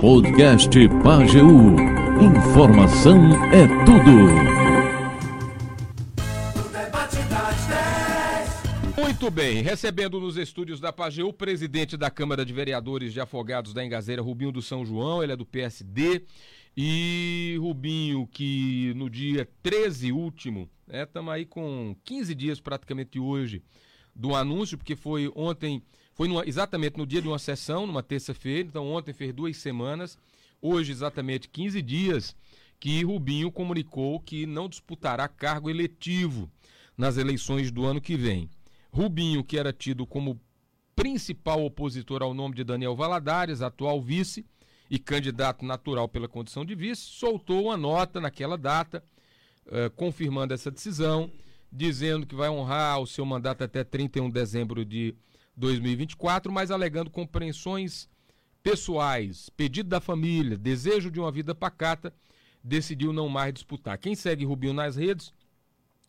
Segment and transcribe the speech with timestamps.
[0.00, 0.70] Podcast
[1.02, 1.48] Pageu.
[2.20, 3.18] Informação
[3.52, 4.66] é tudo.
[9.00, 13.74] Muito bem, recebendo nos estúdios da Pageu o presidente da Câmara de Vereadores de Afogados
[13.74, 16.22] da Engazeira, Rubinho do São João, ele é do PSD.
[16.76, 23.62] E Rubinho, que no dia 13 último, estamos né, aí com 15 dias praticamente hoje
[24.14, 25.82] do anúncio, porque foi ontem,
[26.16, 30.18] foi numa, exatamente no dia de uma sessão, numa terça-feira, então ontem fez duas semanas,
[30.62, 32.34] hoje exatamente 15 dias,
[32.80, 36.50] que Rubinho comunicou que não disputará cargo eletivo
[36.96, 38.48] nas eleições do ano que vem.
[38.90, 40.40] Rubinho, que era tido como
[40.94, 44.44] principal opositor ao nome de Daniel Valadares, atual vice,
[44.88, 49.04] e candidato natural pela condição de vice, soltou uma nota naquela data,
[49.66, 51.30] uh, confirmando essa decisão,
[51.70, 55.14] dizendo que vai honrar o seu mandato até 31 de dezembro de
[55.56, 58.08] 2024, mas alegando compreensões
[58.62, 62.12] pessoais, pedido da família, desejo de uma vida pacata,
[62.62, 63.96] decidiu não mais disputar.
[63.98, 65.32] Quem segue Rubinho nas redes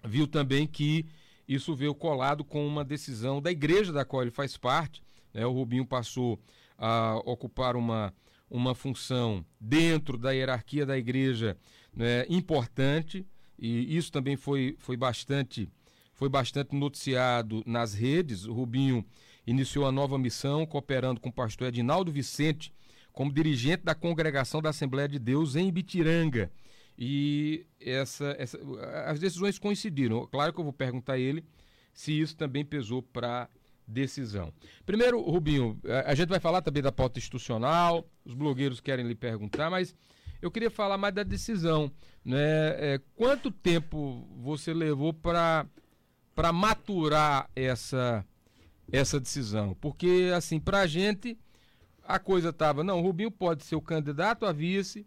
[0.04, 1.06] viu também que
[1.48, 5.02] isso veio colado com uma decisão da igreja da qual ele faz parte.
[5.34, 5.46] Né?
[5.46, 6.40] O Rubinho passou
[6.78, 8.14] a ocupar uma
[8.50, 11.58] uma função dentro da hierarquia da igreja
[11.94, 13.26] né, importante,
[13.60, 15.70] e isso também foi, foi, bastante,
[16.14, 18.46] foi bastante noticiado nas redes.
[18.46, 19.04] O Rubinho
[19.48, 22.74] iniciou a nova missão, cooperando com o pastor Edinaldo Vicente,
[23.14, 26.52] como dirigente da congregação da Assembleia de Deus em Bitiranga.
[27.00, 28.60] E essa, essa,
[29.06, 30.28] as decisões coincidiram.
[30.28, 31.44] Claro que eu vou perguntar a ele
[31.94, 33.50] se isso também pesou para
[33.88, 34.54] decisão.
[34.86, 39.70] Primeiro, Rubinho, a gente vai falar também da pauta institucional, os blogueiros querem lhe perguntar,
[39.70, 39.96] mas
[40.42, 41.92] eu queria falar mais da decisão.
[42.24, 42.38] Né?
[42.40, 45.66] É, quanto tempo você levou para
[46.54, 48.26] maturar essa,
[48.92, 49.76] essa decisão?
[49.80, 51.38] Porque, assim, para a gente,
[52.04, 55.06] a coisa estava, não, Rubinho pode ser o candidato a vice,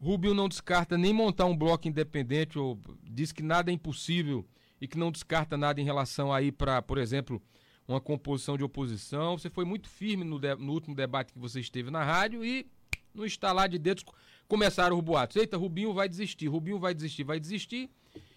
[0.00, 4.46] Rubinho não descarta nem montar um bloco independente, ou diz que nada é impossível
[4.80, 7.40] e que não descarta nada em relação aí para, por exemplo,
[7.88, 9.38] uma composição de oposição.
[9.38, 12.66] Você foi muito firme no, de, no último debate que você esteve na rádio e
[13.14, 14.04] no estalar de dedos
[14.46, 15.36] começaram os boatos.
[15.36, 17.90] Eita, Rubinho vai desistir, Rubinho vai desistir, vai desistir.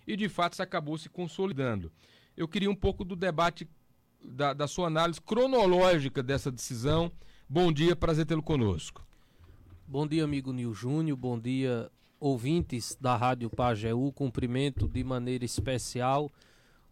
[0.08, 1.92] E de fato isso acabou se consolidando.
[2.36, 3.68] Eu queria um pouco do debate,
[4.24, 7.12] da, da sua análise cronológica dessa decisão.
[7.47, 9.06] Bom dia, prazer tê-lo conosco.
[9.88, 11.18] Bom dia, amigo Nil Júnior.
[11.18, 14.12] Bom dia, ouvintes da Rádio Pajeú.
[14.12, 16.30] Cumprimento de maneira especial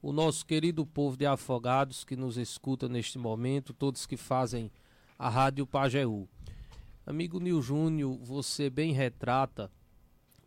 [0.01, 4.71] o nosso querido povo de Afogados que nos escuta neste momento, todos que fazem
[5.17, 6.27] a Rádio Pajeú.
[7.05, 9.71] Amigo Nil Júnior, você bem retrata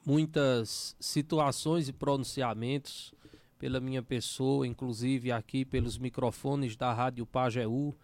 [0.05, 3.13] muitas situações e pronunciamentos
[3.61, 7.95] pela minha pessoa, inclusive aqui pelos microfones da Rádio Pajeú,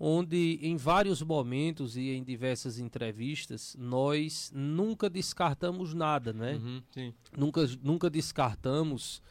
[0.00, 6.54] onde em vários momentos e em diversas entrevistas nós nunca descartamos nada, né?
[6.54, 9.22] Uhum, nunca, nunca descartamos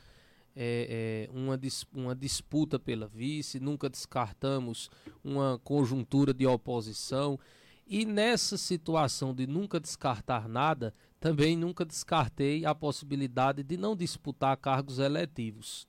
[0.56, 4.92] é, é, uma, dis, uma disputa pela vice, nunca descartamos
[5.24, 7.40] uma conjuntura de oposição.
[7.88, 14.58] E nessa situação de nunca descartar nada, também nunca descartei a possibilidade de não disputar
[14.58, 15.88] cargos eletivos.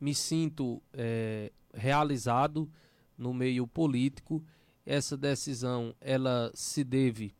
[0.00, 2.70] Me sinto é, realizado
[3.18, 4.44] no meio político.
[4.84, 7.34] Essa decisão ela se deve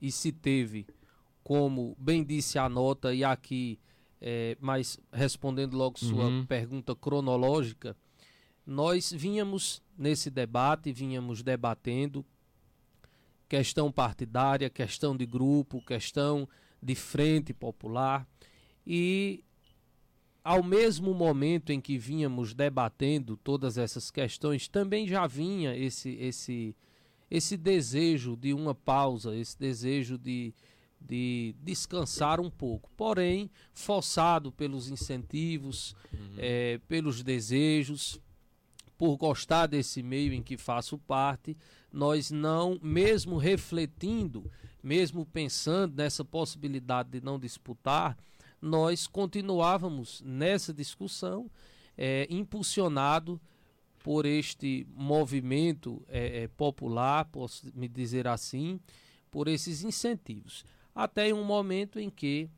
[0.00, 0.86] e se teve,
[1.44, 3.78] como bem disse a nota, e aqui
[4.20, 6.46] é, mas respondendo logo sua uhum.
[6.46, 7.96] pergunta cronológica,
[8.64, 12.24] nós vínhamos nesse debate, vínhamos debatendo
[13.52, 16.48] questão partidária, questão de grupo, questão
[16.82, 18.26] de frente popular
[18.86, 19.44] e
[20.42, 26.74] ao mesmo momento em que vínhamos debatendo todas essas questões, também já vinha esse esse
[27.30, 30.54] esse desejo de uma pausa, esse desejo de
[30.98, 36.36] de descansar um pouco, porém forçado pelos incentivos, uhum.
[36.38, 38.18] é, pelos desejos,
[39.02, 41.56] por gostar desse meio em que faço parte,
[41.92, 44.48] nós não, mesmo refletindo,
[44.80, 48.16] mesmo pensando nessa possibilidade de não disputar,
[48.60, 51.50] nós continuávamos nessa discussão,
[51.98, 53.40] é, impulsionado
[54.04, 58.78] por este movimento é, é popular, posso me dizer assim,
[59.32, 60.64] por esses incentivos.
[60.94, 62.48] Até um momento em que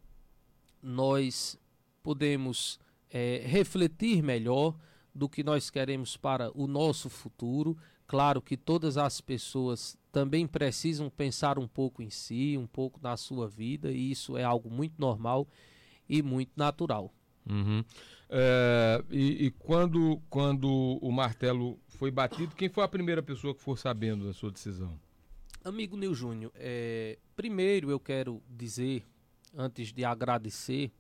[0.83, 1.59] nós
[2.03, 2.79] podemos
[3.09, 4.77] é, refletir melhor
[5.15, 7.77] do que nós queremos para o nosso futuro.
[8.07, 13.17] Claro que todas as pessoas também precisam pensar um pouco em si, um pouco na
[13.17, 15.49] sua vida, e isso é algo muito normal
[16.09, 17.13] e muito natural.
[17.49, 17.85] Uhum.
[18.29, 20.69] É, e, e, quando, quando
[21.01, 24.99] o martelo foi batido, quem foi a primeira pessoa que foi sabendo da sua decisão?
[25.65, 29.05] Amigo Nil Júnior, é, primeiro eu quero dizer,
[29.57, 30.93] antes de agradecer,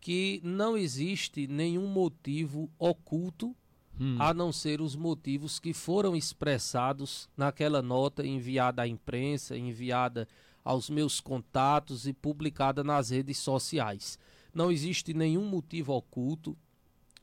[0.00, 3.54] que não existe nenhum motivo oculto
[4.00, 4.16] hum.
[4.18, 10.26] a não ser os motivos que foram expressados naquela nota enviada à imprensa, enviada
[10.64, 14.18] aos meus contatos e publicada nas redes sociais.
[14.54, 16.56] Não existe nenhum motivo oculto.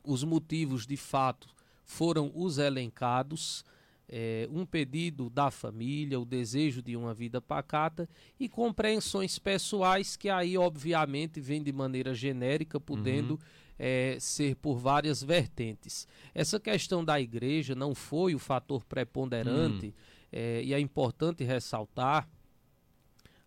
[0.04, 1.50] Os motivos, de fato,
[1.84, 3.66] foram os elencados.
[4.10, 8.08] É, um pedido da família, o desejo de uma vida pacata
[8.40, 13.40] e compreensões pessoais que aí, obviamente, vem de maneira genérica, podendo uhum.
[13.78, 16.08] é, ser por várias vertentes.
[16.34, 19.94] Essa questão da igreja não foi o fator preponderante, uhum.
[20.32, 22.30] é, e é importante ressaltar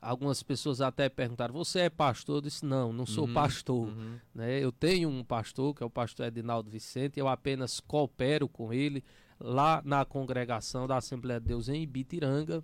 [0.00, 2.36] Algumas pessoas até perguntaram: Você é pastor?
[2.36, 3.88] Eu disse: Não, não sou uhum, pastor.
[3.88, 4.18] Uhum.
[4.34, 4.58] Né?
[4.58, 9.04] Eu tenho um pastor, que é o pastor Edinaldo Vicente, eu apenas coopero com ele
[9.40, 12.62] lá na congregação da Assembleia de Deus em Ibitiranga,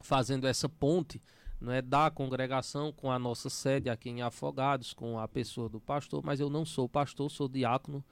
[0.00, 1.20] fazendo essa ponte
[1.60, 5.80] não é, da congregação com a nossa sede aqui em Afogados, com a pessoa do
[5.80, 8.04] pastor, mas eu não sou pastor, sou diácono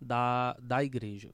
[0.00, 1.30] da, da igreja.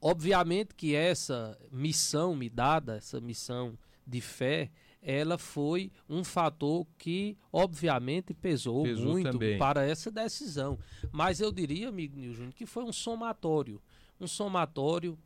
[0.00, 4.70] Obviamente que essa missão me dada, essa missão de fé,
[5.02, 9.58] ela foi um fator que, obviamente, pesou, pesou muito também.
[9.58, 10.78] para essa decisão.
[11.12, 13.80] Mas eu diria, amigo Nil Júnior, que foi um somatório.
[14.20, 15.18] Um somatório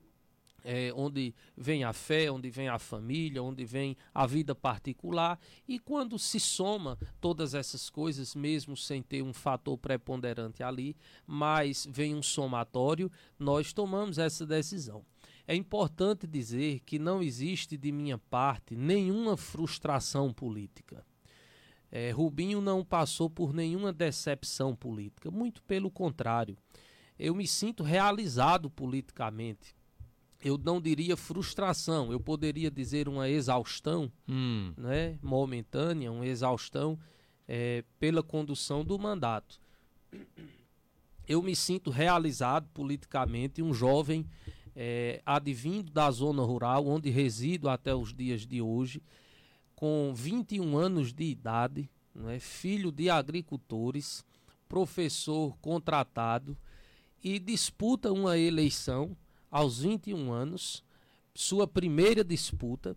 [0.64, 5.38] é, onde vem a fé, onde vem a família, onde vem a vida particular.
[5.66, 10.96] E quando se soma todas essas coisas, mesmo sem ter um fator preponderante ali,
[11.26, 15.04] mas vem um somatório, nós tomamos essa decisão.
[15.46, 21.04] É importante dizer que não existe de minha parte nenhuma frustração política.
[21.90, 26.56] É, Rubinho não passou por nenhuma decepção política, muito pelo contrário.
[27.22, 29.76] Eu me sinto realizado politicamente.
[30.42, 34.72] Eu não diria frustração, eu poderia dizer uma exaustão hum.
[34.74, 36.98] né, momentânea, uma exaustão
[37.46, 39.60] é, pela condução do mandato.
[41.28, 44.24] Eu me sinto realizado politicamente, um jovem
[44.74, 49.02] é, advindo da zona rural, onde resido até os dias de hoje,
[49.76, 51.90] com 21 anos de idade,
[52.28, 54.24] é, filho de agricultores,
[54.66, 56.56] professor contratado
[57.22, 59.16] e disputa uma eleição
[59.50, 60.82] aos 21 anos,
[61.34, 62.96] sua primeira disputa,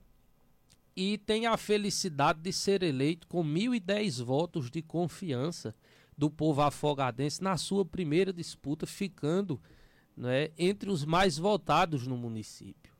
[0.95, 5.73] e tem a felicidade de ser eleito com 1.010 votos de confiança
[6.17, 9.59] do povo afogadense na sua primeira disputa, ficando
[10.15, 12.93] né, entre os mais votados no município.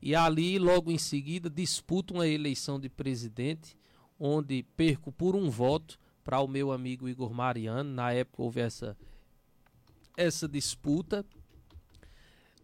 [0.00, 3.76] E ali, logo em seguida, disputo uma eleição de presidente,
[4.18, 7.90] onde perco por um voto para o meu amigo Igor Mariano.
[7.90, 8.96] Na época houve essa,
[10.16, 11.24] essa disputa.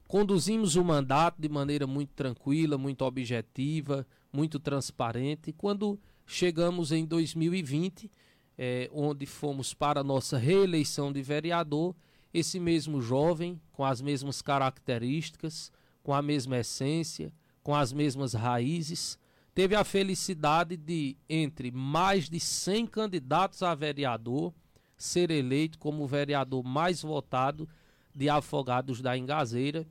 [0.06, 5.52] Conduzimos o mandato de maneira muito tranquila, muito objetiva, muito transparente.
[5.52, 8.10] Quando chegamos em 2020,
[8.56, 11.94] é, onde fomos para a nossa reeleição de vereador,
[12.32, 15.70] esse mesmo jovem, com as mesmas características,
[16.02, 19.18] com a mesma essência, com as mesmas raízes,
[19.54, 24.54] teve a felicidade de, entre mais de 100 candidatos a vereador,
[24.98, 27.68] ser eleito como vereador mais votado
[28.12, 29.86] de Afogados da Engazeira,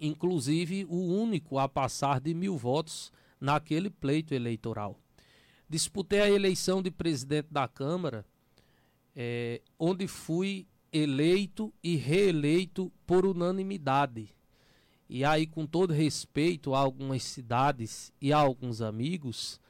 [0.00, 4.98] inclusive o único a passar de mil votos naquele pleito eleitoral.
[5.68, 8.24] Disputei a eleição de presidente da Câmara,
[9.14, 14.28] é, onde fui eleito e reeleito por unanimidade.
[15.08, 19.60] E aí, com todo respeito a algumas cidades e a alguns amigos,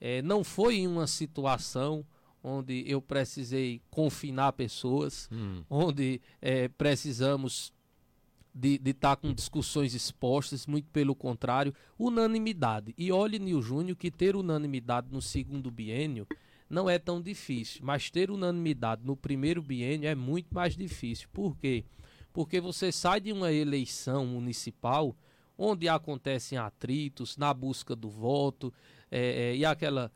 [0.00, 2.04] é, não foi em uma situação
[2.42, 5.62] onde eu precisei confinar pessoas, hum.
[5.68, 7.72] onde é, precisamos
[8.54, 12.94] de estar tá com discussões expostas, muito pelo contrário, unanimidade.
[12.98, 16.26] E olhe, Nil Júnior, que ter unanimidade no segundo biênio
[16.68, 21.28] não é tão difícil, mas ter unanimidade no primeiro biênio é muito mais difícil.
[21.32, 21.84] Por quê?
[22.32, 25.16] Porque você sai de uma eleição municipal
[25.58, 28.72] onde acontecem atritos na busca do voto
[29.10, 30.10] é, é, e aquela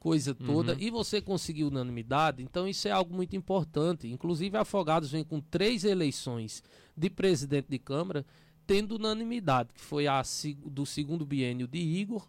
[0.00, 0.78] coisa toda, uhum.
[0.80, 4.08] e você conseguiu unanimidade, então isso é algo muito importante.
[4.08, 6.64] Inclusive, Afogados vem com três eleições
[6.96, 8.24] de presidente de Câmara
[8.66, 10.22] tendo unanimidade, que foi a
[10.64, 12.26] do segundo biênio de Igor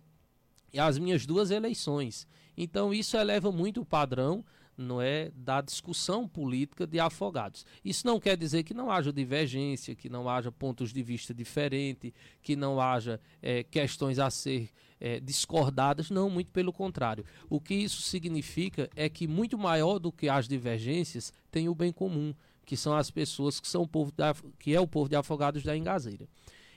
[0.74, 2.28] e as minhas duas eleições.
[2.58, 4.44] Então isso eleva muito o padrão
[4.82, 7.66] não é da discussão política de afogados.
[7.84, 12.12] Isso não quer dizer que não haja divergência, que não haja pontos de vista diferentes,
[12.42, 14.70] que não haja é, questões a ser
[15.00, 17.26] é, discordadas, não, muito pelo contrário.
[17.50, 21.92] O que isso significa é que muito maior do que as divergências tem o bem
[21.92, 22.34] comum,
[22.66, 25.64] que são as pessoas que são o povo da, que é o povo de afogados
[25.64, 26.28] da Engazeira.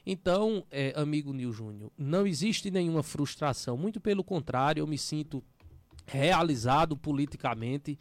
[0.07, 5.43] Então, é, amigo Nil Júnior, não existe nenhuma frustração, muito pelo contrário, eu me sinto
[6.07, 7.99] realizado politicamente,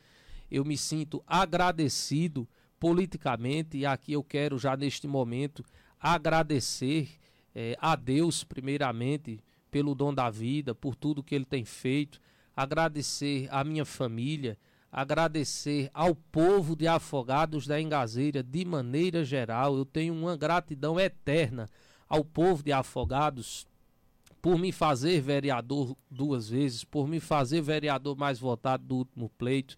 [0.50, 2.48] eu me sinto agradecido
[2.80, 5.64] politicamente, e aqui eu quero já neste momento
[6.00, 7.10] agradecer
[7.56, 9.40] é, a Deus, primeiramente,
[9.72, 12.20] pelo dom da vida, por tudo que Ele tem feito,
[12.56, 14.58] agradecer à minha família,
[14.92, 19.76] agradecer ao povo de Afogados da Engazeira de maneira geral.
[19.76, 21.68] Eu tenho uma gratidão eterna
[22.08, 23.66] ao povo de Afogados
[24.44, 29.78] por me fazer vereador duas vezes, por me fazer vereador mais votado do último pleito.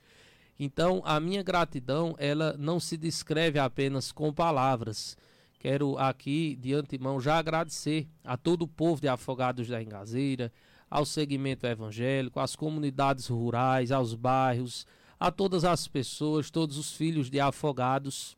[0.59, 5.15] Então, a minha gratidão, ela não se descreve apenas com palavras.
[5.59, 10.51] Quero aqui, de antemão, já agradecer a todo o povo de Afogados da Engazeira,
[10.89, 14.87] ao segmento evangélico, às comunidades rurais, aos bairros,
[15.19, 18.35] a todas as pessoas, todos os filhos de afogados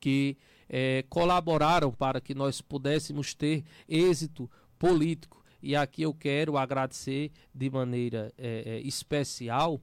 [0.00, 0.36] que
[0.68, 5.43] é, colaboraram para que nós pudéssemos ter êxito político.
[5.66, 9.80] E aqui eu quero agradecer de maneira é, é, especial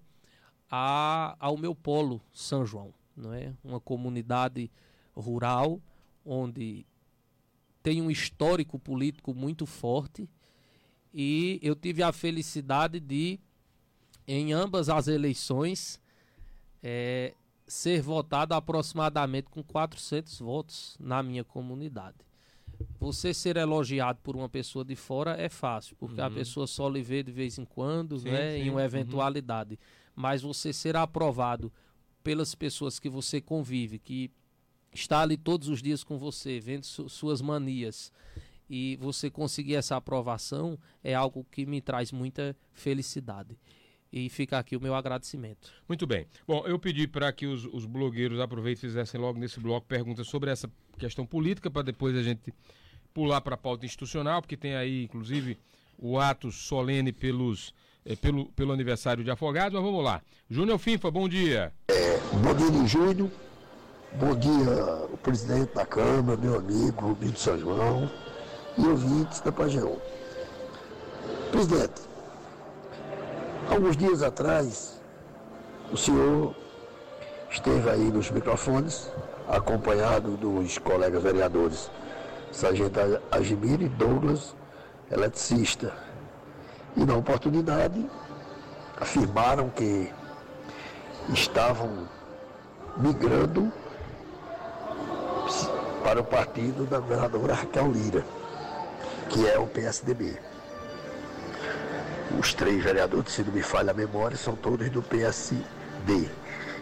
[0.70, 3.52] a, ao meu polo São João, não é?
[3.64, 4.70] Uma comunidade
[5.16, 5.82] rural
[6.24, 6.86] onde
[7.82, 10.30] tem um histórico político muito forte
[11.12, 13.40] e eu tive a felicidade de,
[14.28, 16.00] em ambas as eleições,
[16.84, 17.34] é,
[17.66, 22.18] ser votado aproximadamente com 400 votos na minha comunidade.
[23.00, 26.28] Você ser elogiado por uma pessoa de fora é fácil, porque uhum.
[26.28, 28.64] a pessoa só lhe vê de vez em quando, sim, né, sim.
[28.64, 28.86] em uma uhum.
[28.86, 29.74] eventualidade.
[29.74, 30.12] Uhum.
[30.16, 31.72] Mas você ser aprovado
[32.24, 34.32] pelas pessoas que você convive, que
[34.94, 38.12] está ali todos os dias com você, vendo su suas manias,
[38.70, 43.58] e você conseguir essa aprovação é algo que me traz muita felicidade.
[44.12, 45.72] E fica aqui o meu agradecimento.
[45.88, 46.28] Muito bem.
[46.46, 50.28] Bom, eu pedi para que os, os blogueiros aproveitem e fizessem logo nesse bloco perguntas
[50.28, 52.54] sobre essa questão política, para depois a gente
[53.14, 55.58] pular para a pauta institucional, porque tem aí, inclusive,
[55.98, 57.74] o ato solene pelos,
[58.06, 59.74] é, pelo, pelo aniversário de Afogados.
[59.74, 60.22] Mas vamos lá.
[60.50, 61.72] Júnior Finfa, bom dia.
[61.88, 63.30] É, bom dia, Júnior.
[64.14, 68.12] Bom dia, o presidente da Câmara, meu amigo Rubinho de São João
[68.78, 70.02] e ouvintes da Pajeão.
[71.50, 72.02] Presidente,
[73.72, 75.02] Alguns dias atrás,
[75.94, 76.54] o senhor
[77.50, 79.10] esteve aí nos microfones,
[79.48, 81.90] acompanhado dos colegas vereadores
[82.52, 83.00] Sargento
[83.32, 84.54] Agimir e Douglas,
[85.10, 85.94] eletricista.
[86.98, 88.06] E na oportunidade
[89.00, 90.12] afirmaram que
[91.30, 92.10] estavam
[92.98, 93.72] migrando
[96.04, 98.26] para o partido da governadora Raquel Lira,
[99.30, 100.51] que é o PSDB.
[102.40, 106.28] Os três vereadores, se não me falha a memória, são todos do PSD.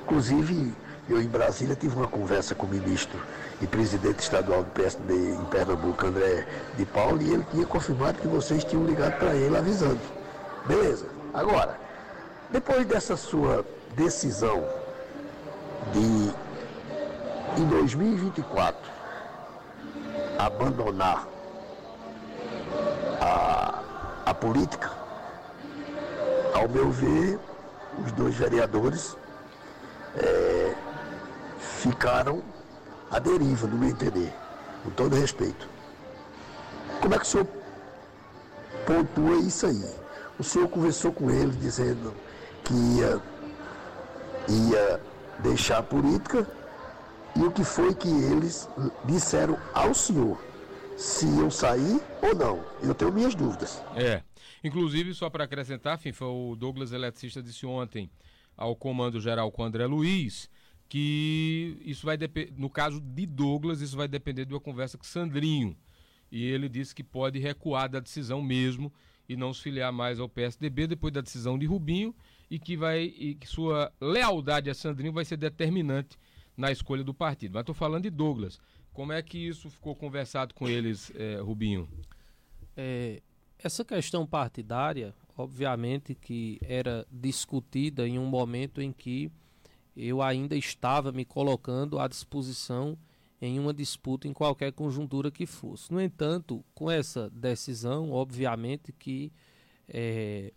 [0.04, 0.74] Inclusive,
[1.10, 3.20] eu em Brasília tive uma conversa com o ministro
[3.62, 8.28] e presidente estadual do PSD em Pernambuco, André de Paulo, e ele tinha confirmado que
[8.28, 10.00] vocês tinham ligado para ele avisando.
[10.66, 11.08] Beleza.
[11.34, 11.78] Agora,
[12.52, 13.66] depois dessa sua
[13.96, 14.64] decisão
[15.94, 18.80] de, em 2024,
[20.38, 21.28] abandonar
[23.20, 23.84] a,
[24.26, 24.99] a política,
[26.54, 27.40] ao meu ver,
[28.04, 29.16] os dois vereadores
[30.16, 30.76] é,
[31.60, 32.42] ficaram
[33.12, 34.34] à deriva, no meu entender,
[34.84, 35.68] com todo respeito.
[37.02, 37.48] Como é que o senhor
[38.86, 39.86] pontua isso aí?
[40.38, 42.14] O senhor conversou com ele dizendo
[42.64, 43.22] que ia,
[44.48, 45.02] ia
[45.40, 46.48] deixar a política
[47.36, 48.68] e o que foi que eles
[49.06, 50.38] disseram ao senhor?
[50.98, 52.60] Se iam sair ou não?
[52.84, 53.82] Eu tenho minhas dúvidas.
[53.96, 54.22] É.
[54.64, 58.10] Inclusive, só para acrescentar, FIFA, o Douglas Eletricista disse ontem
[58.58, 60.50] ao Comando Geral com André Luiz
[60.90, 65.04] que isso vai depender, no caso de Douglas, isso vai depender de uma conversa com
[65.04, 65.78] Sandrinho.
[66.32, 68.92] E ele disse que pode recuar da decisão mesmo
[69.28, 72.14] e não se filiar mais ao PSDB depois da decisão de Rubinho
[72.50, 76.18] e que vai e que sua lealdade a Sandrinho vai ser determinante
[76.58, 77.54] na escolha do partido.
[77.54, 78.60] Mas estou falando de Douglas.
[78.92, 81.88] Como é que isso ficou conversado com eles, eh, Rubinho?
[82.76, 83.22] É,
[83.62, 89.30] essa questão partidária, obviamente que era discutida em um momento em que
[89.96, 92.98] eu ainda estava me colocando à disposição
[93.42, 95.92] em uma disputa em qualquer conjuntura que fosse.
[95.92, 99.32] No entanto, com essa decisão, obviamente que
[99.88, 100.54] é,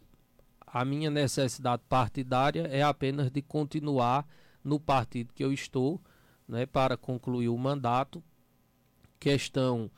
[0.67, 4.27] a minha necessidade partidária é apenas de continuar
[4.63, 6.01] no partido que eu estou,
[6.47, 8.23] né, para concluir o mandato.
[9.19, 9.91] Questão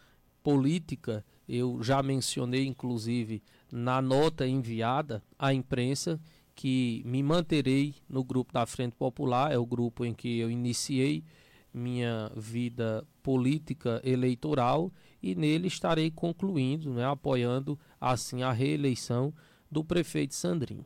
[0.43, 6.21] política eu já mencionei, inclusive, na nota enviada à imprensa,
[6.55, 11.25] que me manterei no grupo da Frente Popular, é o grupo em que eu iniciei
[11.73, 19.35] minha vida política eleitoral e nele estarei concluindo, né, apoiando assim a reeleição
[19.69, 20.85] do prefeito Sandrinho.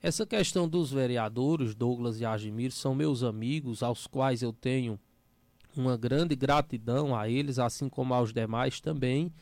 [0.00, 4.98] Essa questão dos vereadores, Douglas e Agimir, são meus amigos, aos quais eu tenho
[5.76, 9.32] uma grande gratidão a eles, assim como aos demais também,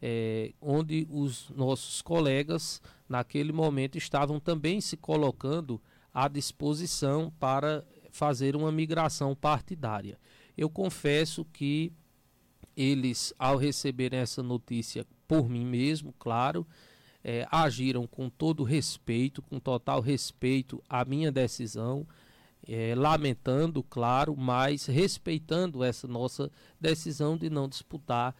[0.00, 5.80] é, onde os nossos colegas, naquele momento, estavam também se colocando
[6.12, 10.18] à disposição para fazer uma migração partidária.
[10.56, 11.92] Eu confesso que
[12.76, 16.66] eles, ao receberem essa notícia por mim mesmo, claro,
[17.22, 22.06] é, agiram com todo respeito, com total respeito à minha decisão,
[22.66, 28.34] é, lamentando, claro, mas respeitando essa nossa decisão de não disputar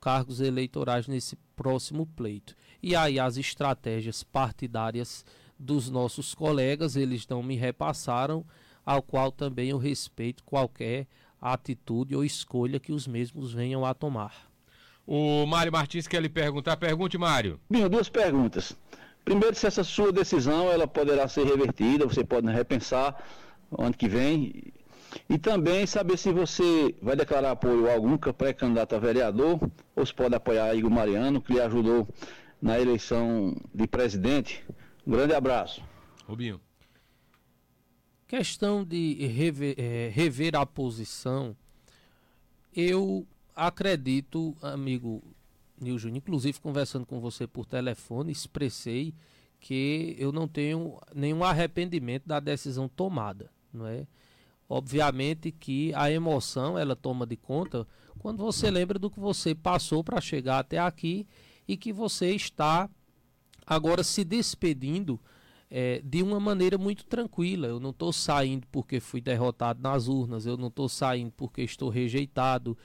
[0.00, 2.54] cargos eleitorais nesse próximo pleito.
[2.82, 5.24] E aí as estratégias partidárias
[5.58, 8.44] dos nossos colegas, eles não me repassaram,
[8.86, 11.06] ao qual também eu respeito qualquer
[11.40, 14.48] atitude ou escolha que os mesmos venham a tomar.
[15.06, 16.76] O Mário Martins quer lhe perguntar.
[16.76, 17.58] Pergunte, Mário.
[17.68, 18.76] Binho, duas perguntas.
[19.24, 23.22] Primeiro, se essa sua decisão ela poderá ser revertida, você pode repensar
[23.76, 24.72] ano que vem.
[25.28, 29.58] E também saber se você vai declarar apoio a algum pré-candidato a vereador
[29.94, 32.08] ou se pode apoiar Igor Mariano, que lhe ajudou
[32.60, 34.64] na eleição de presidente.
[35.06, 35.82] Um grande abraço.
[36.26, 36.60] Rubinho.
[38.26, 41.56] Questão de rever, é, rever a posição,
[42.76, 45.22] eu acredito, amigo
[45.80, 49.14] Nil Júnior, inclusive conversando com você por telefone, expressei
[49.60, 54.06] que eu não tenho nenhum arrependimento da decisão tomada, não é?
[54.68, 57.86] Obviamente que a emoção ela toma de conta
[58.18, 61.26] quando você lembra do que você passou para chegar até aqui
[61.66, 62.88] e que você está
[63.66, 65.20] agora se despedindo
[65.70, 67.68] é, de uma maneira muito tranquila.
[67.68, 71.88] Eu não estou saindo porque fui derrotado nas urnas, eu não estou saindo porque estou
[71.88, 72.76] rejeitado,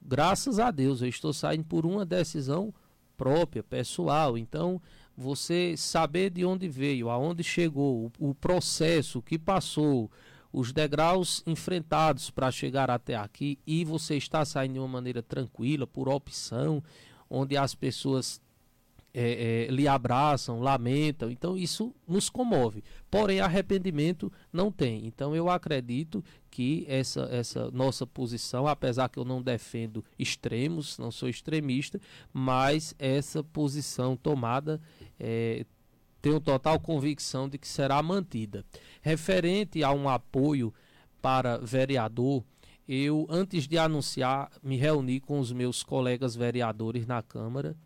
[0.00, 2.72] graças a Deus, eu estou saindo por uma decisão
[3.16, 4.36] própria, pessoal.
[4.36, 4.80] Então,
[5.16, 10.10] você saber de onde veio, aonde chegou, o, o processo que passou,
[10.54, 15.84] os degraus enfrentados para chegar até aqui e você está saindo de uma maneira tranquila,
[15.84, 16.80] por opção,
[17.28, 18.40] onde as pessoas
[19.12, 21.28] é, é, lhe abraçam, lamentam.
[21.28, 22.84] Então isso nos comove.
[23.10, 25.04] Porém, arrependimento não tem.
[25.06, 31.10] Então eu acredito que essa, essa nossa posição, apesar que eu não defendo extremos, não
[31.10, 32.00] sou extremista,
[32.32, 34.80] mas essa posição tomada
[35.18, 35.66] é,
[36.24, 38.64] tenho total convicção de que será mantida.
[39.02, 40.72] Referente a um apoio
[41.20, 42.42] para vereador,
[42.88, 47.76] eu, antes de anunciar, me reuni com os meus colegas vereadores na Câmara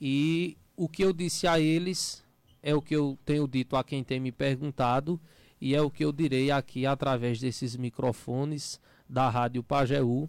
[0.00, 2.24] e o que eu disse a eles
[2.60, 5.20] é o que eu tenho dito a quem tem me perguntado
[5.60, 10.28] e é o que eu direi aqui através desses microfones da Rádio Pajeú,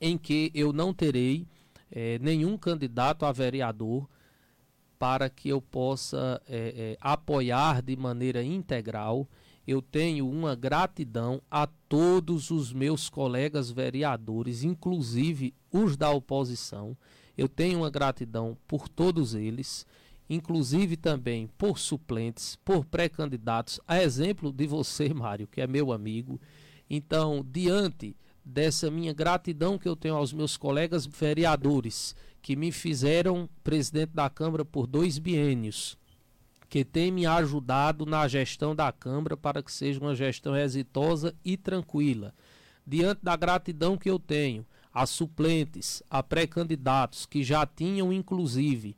[0.00, 1.46] em que eu não terei
[1.90, 4.08] é, nenhum candidato a vereador
[4.98, 9.28] para que eu possa é, é, apoiar de maneira integral.
[9.66, 16.96] Eu tenho uma gratidão a todos os meus colegas vereadores, inclusive os da oposição.
[17.36, 19.86] Eu tenho uma gratidão por todos eles,
[20.30, 26.40] inclusive também por suplentes, por pré-candidatos, a exemplo de você, Mário, que é meu amigo.
[26.88, 32.14] Então, diante dessa minha gratidão que eu tenho aos meus colegas vereadores
[32.46, 35.98] que me fizeram presidente da Câmara por dois biênios,
[36.68, 41.56] que tem me ajudado na gestão da Câmara para que seja uma gestão exitosa e
[41.56, 42.32] tranquila.
[42.86, 48.96] Diante da gratidão que eu tenho a suplentes, a pré-candidatos que já tinham, inclusive,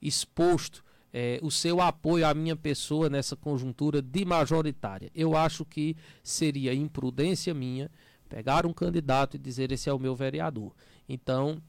[0.00, 5.10] exposto é, o seu apoio à minha pessoa nessa conjuntura de majoritária.
[5.12, 7.90] Eu acho que seria imprudência minha
[8.28, 10.72] pegar um candidato e dizer esse é o meu vereador.
[11.08, 11.60] Então,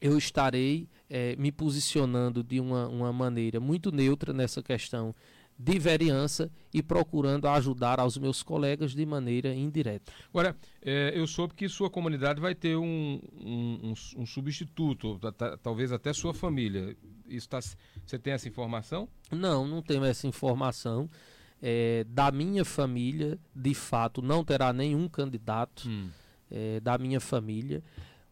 [0.00, 5.14] eu estarei é, me posicionando de uma, uma maneira muito neutra nessa questão
[5.58, 10.12] de vereança e procurando ajudar aos meus colegas de maneira indireta.
[10.28, 15.18] Agora, é, eu soube que sua comunidade vai ter um, um, um, um substituto,
[15.60, 16.96] talvez até sua família.
[17.26, 19.08] Isso tá, você tem essa informação?
[19.32, 21.10] Não, não tenho essa informação.
[21.60, 26.08] É, da minha família, de fato, não terá nenhum candidato hum.
[26.48, 27.82] é, da minha família.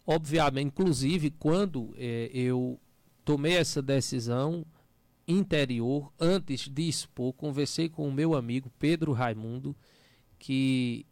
[0.06, 2.78] Obviamente, inclusive, quando é, eu
[3.24, 4.64] tomei essa decisão,
[5.26, 9.74] interior, antes de expor, conversei com o meu amigo Pedro Raimundo,
[10.38, 11.04] que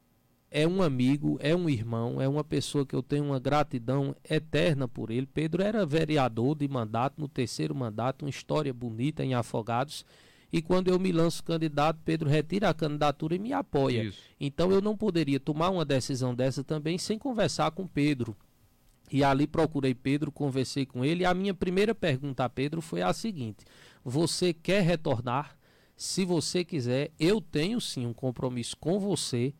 [0.50, 4.86] é um amigo, é um irmão, é uma pessoa que eu tenho uma gratidão eterna
[4.86, 5.26] por ele.
[5.26, 10.04] Pedro era vereador de mandato, no terceiro mandato, uma história bonita em Afogados.
[10.52, 14.04] E quando eu me lanço candidato, Pedro retira a candidatura e me apoia.
[14.04, 14.20] Isso.
[14.38, 18.36] Então eu não poderia tomar uma decisão dessa também sem conversar com Pedro.
[19.10, 21.24] E ali procurei Pedro, conversei com ele.
[21.24, 23.64] A minha primeira pergunta a Pedro foi a seguinte:
[24.04, 25.56] Você quer retornar?
[25.96, 29.54] Se você quiser, eu tenho sim um compromisso com você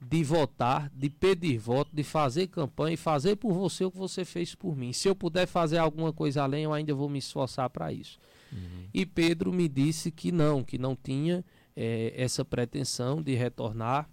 [0.00, 4.24] de votar, de pedir voto, de fazer campanha e fazer por você o que você
[4.24, 4.92] fez por mim.
[4.92, 8.18] Se eu puder fazer alguma coisa além, eu ainda vou me esforçar para isso.
[8.52, 8.84] Uhum.
[8.94, 14.08] E Pedro me disse que não, que não tinha é, essa pretensão de retornar.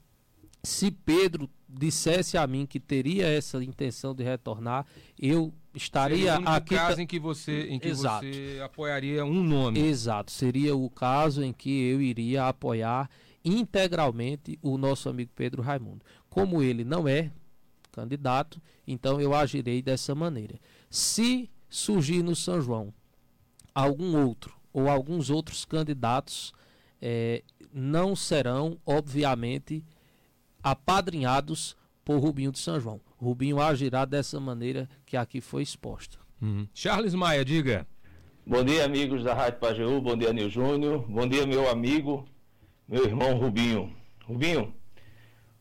[0.63, 4.85] Se Pedro dissesse a mim que teria essa intenção de retornar,
[5.19, 6.75] eu estaria seria o aqui.
[6.75, 8.25] caso em que você em que Exato.
[8.25, 9.79] você apoiaria um nome.
[9.79, 13.09] Exato, seria o caso em que eu iria apoiar
[13.43, 16.03] integralmente o nosso amigo Pedro Raimundo.
[16.29, 17.31] Como ele não é
[17.91, 20.55] candidato, então eu agirei dessa maneira.
[20.89, 22.93] Se surgir no São João
[23.73, 26.53] algum outro ou alguns outros candidatos,
[27.01, 29.83] é, não serão, obviamente,
[30.65, 32.99] apadrinhados por Rubinho de São João.
[33.17, 36.17] Rubinho agirá dessa maneira que aqui foi exposta.
[36.41, 36.67] Uhum.
[36.73, 37.85] Charles Maia, diga.
[38.45, 40.01] Bom dia, amigos da Rádio Pajeú.
[40.01, 41.05] Bom dia, Nil Júnior.
[41.07, 42.27] Bom dia, meu amigo
[42.87, 43.95] meu irmão Rubinho.
[44.25, 44.73] Rubinho,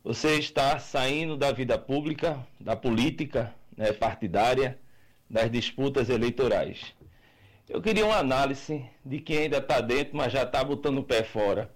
[0.02, 4.78] você está saindo da vida pública, da política né, partidária,
[5.28, 6.94] das disputas eleitorais.
[7.68, 11.24] Eu queria uma análise de quem ainda está dentro, mas já está botando o pé
[11.24, 11.70] fora.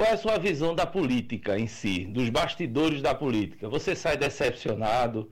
[0.00, 3.68] Qual é a sua visão da política em si, dos bastidores da política?
[3.68, 5.30] Você sai decepcionado?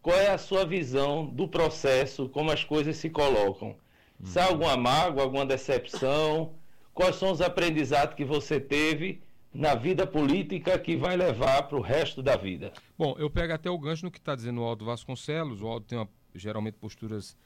[0.00, 3.76] Qual é a sua visão do processo, como as coisas se colocam?
[4.24, 6.54] Sai alguma mágoa, alguma decepção?
[6.94, 9.20] quais são os aprendizados que você teve
[9.52, 12.72] na vida política que vai levar para o resto da vida.
[12.96, 15.60] Bom, eu pego até o gancho no que está dizendo o Aldo Vasconcelos.
[15.60, 17.36] O Aldo tem uma, geralmente posturas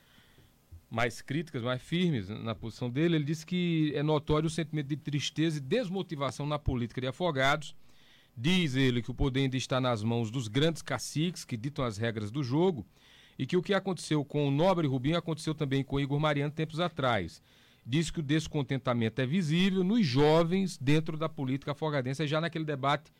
[0.92, 3.16] mais críticas, mais firmes na posição dele.
[3.16, 7.74] Ele disse que é notório o sentimento de tristeza e desmotivação na política de afogados.
[8.36, 11.96] Diz ele que o poder ainda está nas mãos dos grandes caciques que ditam as
[11.96, 12.86] regras do jogo
[13.38, 16.78] e que o que aconteceu com o nobre Rubinho aconteceu também com Igor Mariano tempos
[16.78, 17.42] atrás
[17.84, 23.12] diz que o descontentamento é visível nos jovens dentro da política afogadense, já naquele debate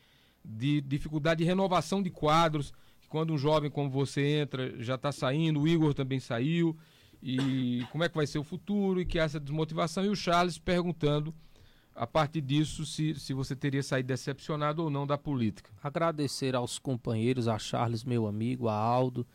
[0.43, 2.73] de dificuldade de renovação de quadros,
[3.09, 6.75] quando um jovem como você entra, já está saindo, o Igor também saiu,
[7.23, 10.57] e como é que vai ser o futuro, e que essa desmotivação, e o Charles
[10.57, 11.33] perguntando,
[11.95, 15.71] a partir disso, se, se você teria saído decepcionado ou não da política.
[15.81, 19.25] Agradecer aos companheiros, a Charles, meu amigo, a Aldo,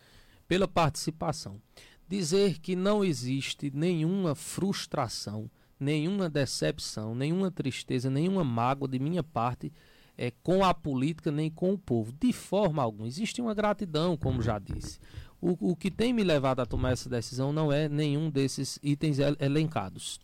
[0.46, 1.60] pela participação
[2.08, 9.70] dizer que não existe nenhuma frustração, nenhuma decepção, nenhuma tristeza, nenhuma mágoa de minha parte
[10.16, 12.12] é, com a política nem com o povo.
[12.18, 13.06] De forma alguma.
[13.06, 14.98] Existe uma gratidão, como já disse.
[15.40, 19.18] O, o que tem me levado a tomar essa decisão não é nenhum desses itens
[19.38, 20.20] elencados.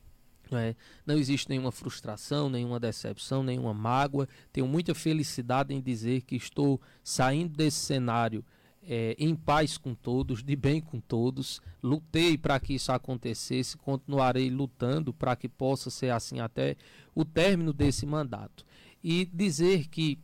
[0.51, 0.75] Não, é,
[1.07, 4.29] não existe nenhuma frustração, nenhuma decepção, nenhuma mágoa.
[4.53, 8.45] Tenho muita felicidade em dizer que estou saindo desse cenário
[8.87, 11.61] é, em paz com todos, de bem com todos.
[11.83, 16.77] Lutei para que isso acontecesse, continuarei lutando para que possa ser assim até
[17.15, 18.65] o término desse mandato.
[19.03, 20.19] E dizer que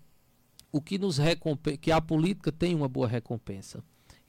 [0.72, 1.18] o que nos
[1.80, 3.82] que a política tem uma boa recompensa.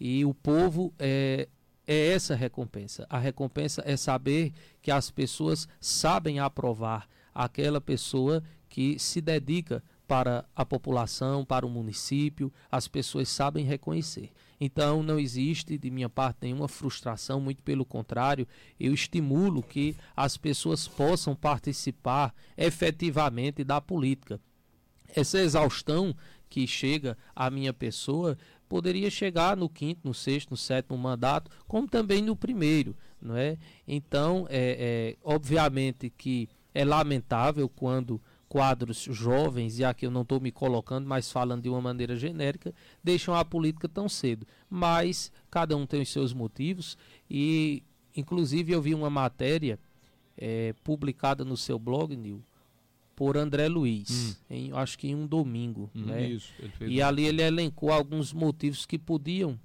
[0.03, 1.47] E o povo é,
[1.85, 3.05] é essa recompensa.
[3.07, 10.43] A recompensa é saber que as pessoas sabem aprovar aquela pessoa que se dedica para
[10.55, 14.31] a população, para o município, as pessoas sabem reconhecer.
[14.59, 18.47] Então não existe de minha parte nenhuma frustração, muito pelo contrário,
[18.79, 24.41] eu estimulo que as pessoas possam participar efetivamente da política.
[25.15, 26.15] Essa exaustão
[26.49, 28.37] que chega à minha pessoa
[28.71, 33.57] poderia chegar no quinto, no sexto, no sétimo mandato, como também no primeiro, não é?
[33.85, 40.39] Então, é, é obviamente que é lamentável quando quadros jovens, e aqui eu não estou
[40.39, 44.47] me colocando, mas falando de uma maneira genérica, deixam a política tão cedo.
[44.69, 46.97] Mas cada um tem os seus motivos
[47.29, 47.83] e,
[48.15, 49.77] inclusive, eu vi uma matéria
[50.37, 52.41] é, publicada no seu blog, Nil,
[53.21, 54.35] por André Luiz, hum.
[54.49, 55.91] em, acho que em um domingo.
[55.93, 56.27] Hum, né?
[56.27, 59.59] Isso, e ali ele elencou alguns motivos que podiam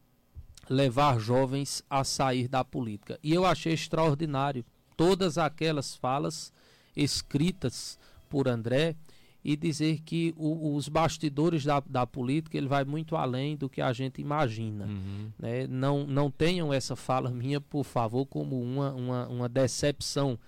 [0.69, 3.19] levar jovens a sair da política.
[3.23, 4.63] E eu achei extraordinário
[4.95, 6.53] todas aquelas falas
[6.95, 8.95] escritas por André
[9.43, 13.81] e dizer que o, os bastidores da, da política ele vai muito além do que
[13.81, 14.85] a gente imagina.
[14.85, 15.31] Uhum.
[15.39, 15.67] Né?
[15.67, 20.39] Não, não tenham essa fala minha, por favor, como uma, uma, uma decepção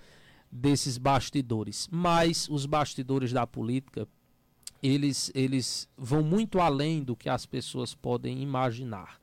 [0.51, 1.87] desses bastidores.
[1.91, 4.07] Mas os bastidores da política
[4.81, 9.19] eles, eles vão muito além do que as pessoas podem imaginar.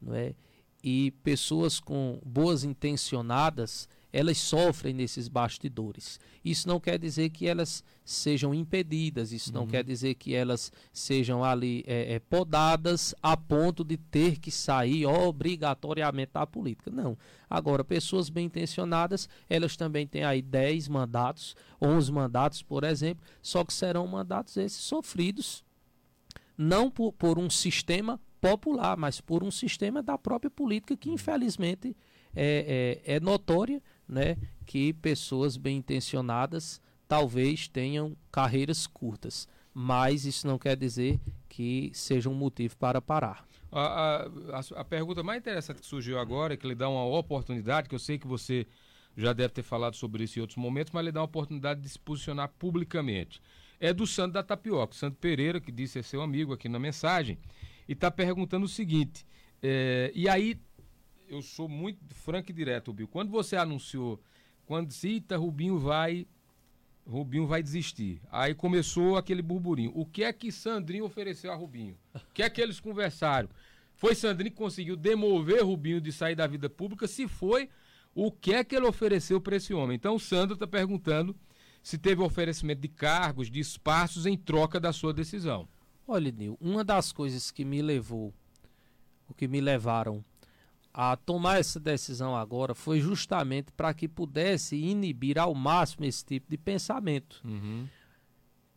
[0.00, 0.34] Não é?
[0.82, 6.18] E pessoas com boas intencionadas elas sofrem nesses bastidores.
[6.44, 9.60] Isso não quer dizer que elas sejam impedidas, isso uhum.
[9.60, 14.50] não quer dizer que elas sejam ali é, é, podadas a ponto de ter que
[14.50, 16.90] sair obrigatoriamente da política.
[16.90, 17.18] Não.
[17.50, 23.64] Agora, pessoas bem intencionadas, elas também têm aí 10 mandatos, 11 mandatos, por exemplo, só
[23.64, 25.64] que serão mandatos esses sofridos
[26.56, 31.96] não por, por um sistema popular, mas por um sistema da própria política que, infelizmente,
[32.34, 40.46] é, é, é notória né, que pessoas bem intencionadas talvez tenham carreiras curtas, mas isso
[40.46, 41.18] não quer dizer
[41.48, 43.46] que seja um motivo para parar.
[43.70, 47.94] A, a, a, pergunta mais interessante que surgiu agora, que lhe dá uma oportunidade, que
[47.94, 48.66] eu sei que você
[49.16, 51.88] já deve ter falado sobre isso em outros momentos, mas lhe dá uma oportunidade de
[51.88, 53.42] se posicionar publicamente.
[53.80, 57.38] É do Santo da Tapioca, Santo Pereira, que disse ser seu amigo aqui na mensagem,
[57.88, 59.26] e está perguntando o seguinte:
[59.62, 60.60] é, e aí,
[61.28, 63.08] eu sou muito franco e direto, Rubinho.
[63.08, 64.20] Quando você anunciou,
[64.66, 66.26] quando cita Rubinho vai.
[67.06, 68.20] Rubinho vai desistir.
[68.30, 69.92] Aí começou aquele burburinho.
[69.94, 71.96] O que é que Sandrinho ofereceu a Rubinho?
[72.14, 73.48] O que é que eles conversaram?
[73.94, 77.08] Foi Sandrinho que conseguiu demover Rubinho de sair da vida pública?
[77.08, 77.70] Se foi,
[78.14, 79.96] o que é que ele ofereceu para esse homem?
[79.96, 81.34] Então o Sandro está perguntando
[81.82, 85.66] se teve oferecimento de cargos, de espaços em troca da sua decisão.
[86.06, 88.34] Olha, Nil, uma das coisas que me levou,
[89.26, 90.22] o que me levaram
[91.00, 96.50] a tomar essa decisão agora foi justamente para que pudesse inibir ao máximo esse tipo
[96.50, 97.40] de pensamento.
[97.44, 97.86] Uhum.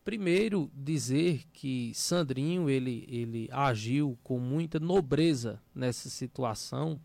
[0.03, 7.01] Primeiro, dizer que Sandrinho ele, ele agiu com muita nobreza nessa situação,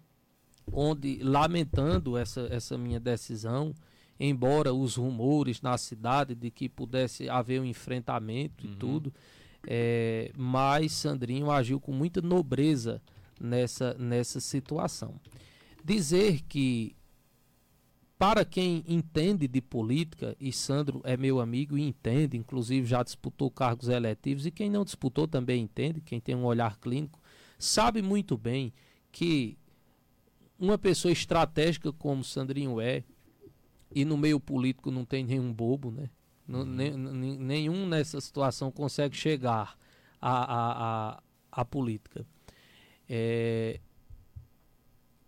[0.71, 3.75] onde, lamentando essa, essa minha decisão,
[4.21, 8.73] embora os rumores na cidade de que pudesse haver um enfrentamento uhum.
[8.73, 9.15] e tudo,
[9.67, 13.01] é, mas Sandrinho agiu com muita nobreza
[13.41, 15.21] nessa, nessa situação.
[15.85, 16.97] Dizer que,
[18.19, 23.51] para quem entende de política, e Sandro é meu amigo e entende, inclusive já disputou
[23.51, 27.21] cargos eletivos, e quem não disputou também entende, quem tem um olhar clínico,
[27.59, 28.73] sabe muito bem
[29.13, 29.57] que
[30.59, 33.05] uma pessoa estratégica como Sandrinho é,
[33.95, 36.11] e no meio político não tem nenhum bobo, né?
[36.49, 36.65] Uhum.
[36.65, 39.77] nenhum nessa situação consegue chegar
[40.21, 42.25] à, à, à, à política.
[43.09, 43.81] É,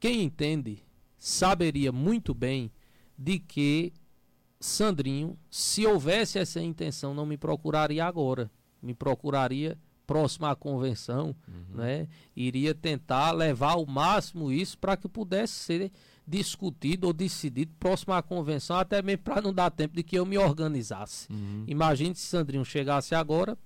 [0.01, 0.83] quem entende
[1.17, 2.71] saberia muito bem
[3.17, 3.93] de que
[4.61, 8.51] Sandrinho, se houvesse essa intenção, não me procuraria agora,
[8.83, 11.77] me procuraria próximo à convenção, uhum.
[11.77, 12.09] né?
[12.35, 15.93] Iria tentar levar ao máximo isso para que pudesse ser
[16.27, 20.25] discutido ou decidido próximo à convenção, até mesmo para não dar tempo de que eu
[20.25, 21.31] me organizasse.
[21.31, 21.65] Uhum.
[21.67, 23.57] Imagine se Sandrinho chegasse agora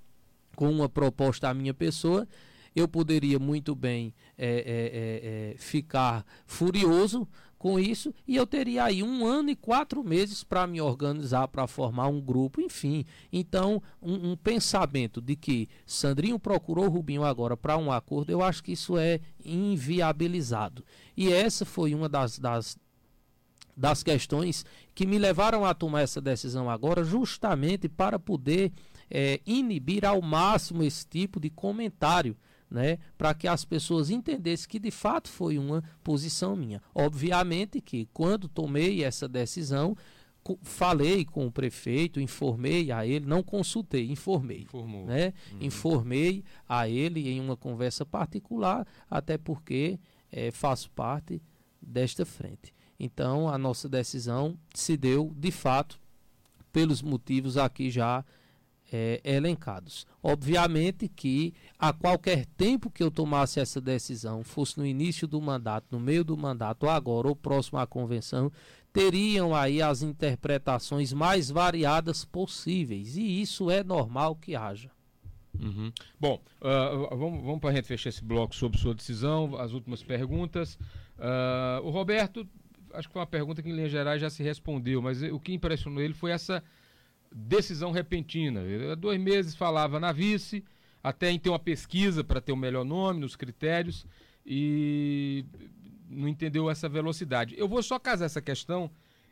[0.57, 2.27] com uma proposta à minha pessoa,
[2.75, 7.29] eu poderia muito bem é, é, é, é ficar furioso
[7.63, 11.69] com isso e eu teria aí um ano e quatro meses para me organizar, para
[11.69, 13.05] formar um grupo, enfim.
[13.33, 18.65] Então, um, um, pensamento de que Sandrinho procurou Rubinho agora para um acordo, eu acho
[18.65, 20.85] que isso é inviabilizado.
[21.17, 22.77] E essa foi uma das, das,
[23.77, 28.73] das questões que me levaram a tomar essa decisão agora, justamente para poder
[29.09, 32.37] é, inibir ao máximo esse tipo de comentário
[32.73, 36.81] né, para que as pessoas entendessem que de fato foi uma posição minha.
[36.95, 39.95] Obviamente que quando tomei essa decisão,
[40.63, 44.63] falei com o prefeito, informei a ele, não consultei, informei.
[44.63, 45.05] Informou.
[45.05, 45.35] Né?
[45.53, 45.59] Uhum.
[45.61, 51.43] Informei a ele em uma conversa particular, até porque é, faço parte
[51.81, 52.73] desta frente.
[52.99, 56.01] Então, a nossa decisão se deu, de fato,
[56.73, 58.25] pelos motivos aqui já
[58.93, 60.07] é, elencados.
[60.23, 65.87] Obviamente que a qualquer tempo que eu tomasse essa decisão, fosse no início do mandato,
[65.91, 68.53] no meio do mandato, agora, ou próximo à convenção,
[68.93, 73.17] teriam aí as interpretações mais variadas possíveis.
[73.17, 74.91] E isso é normal que haja.
[75.59, 75.93] Uhum.
[76.21, 80.03] Bom, uh, vamos, vamos para a gente fechar esse bloco sobre sua decisão, as últimas
[80.03, 80.75] perguntas.
[81.19, 82.47] Uh, o Roberto,
[82.93, 85.55] acho que foi uma pergunta que em linhas gerais já se respondeu, mas o que
[85.55, 86.63] impressionou ele foi essa
[87.35, 88.63] decisão repentina.
[88.93, 90.65] Há dois meses falava na vice,
[91.03, 94.07] até em ter uma pesquisa para ter o melhor nome, nos critérios,
[94.47, 95.45] e
[96.09, 97.55] não entendeu essa velocidade.
[97.59, 98.91] Eu vou só casar essa questão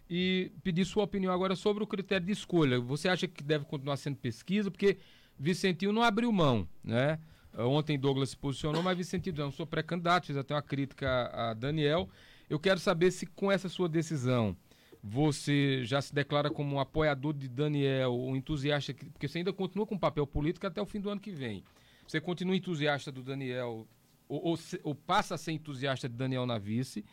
[0.08, 2.80] e pedir sua opinião agora sobre o critério de escolha.
[2.80, 4.70] Você acha que deve continuar sendo pesquisa?
[4.70, 4.98] Porque
[5.38, 7.18] Vicentinho não abriu mão, né?
[7.56, 12.08] Ontem Douglas se posicionou, mas Vicentinho não sou pré-candidato, fiz até uma crítica a Daniel.
[12.48, 14.56] Eu quero saber se com essa sua decisão
[15.02, 19.86] você já se declara como um apoiador de Daniel, um entusiasta, porque você ainda continua
[19.86, 21.64] com papel político até o fim do ano que vem.
[22.06, 23.86] Você continua entusiasta do Daniel,
[24.28, 27.04] ou, ou, ou passa a ser entusiasta de Daniel na vice,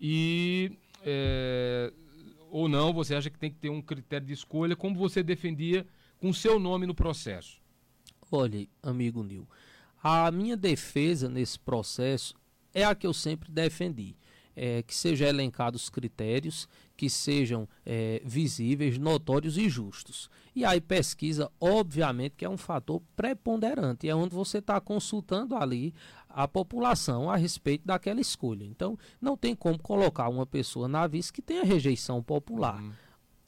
[0.00, 0.72] e
[1.04, 1.92] é,
[2.50, 5.86] ou não você acha que tem que ter um critério de escolha, como você defendia
[6.18, 7.60] com seu nome no processo?
[8.30, 9.48] Olhe, amigo Nil,
[10.02, 12.34] a minha defesa nesse processo
[12.74, 14.16] é a que eu sempre defendi.
[14.60, 16.68] É, que sejam elencados os critérios,
[16.98, 20.28] que sejam é, visíveis, notórios e justos.
[20.52, 25.94] E aí pesquisa, obviamente, que é um fator preponderante, é onde você está consultando ali
[26.28, 28.64] a população a respeito daquela escolha.
[28.64, 32.82] Então, não tem como colocar uma pessoa na vice que tenha rejeição popular.
[32.82, 32.90] Uhum.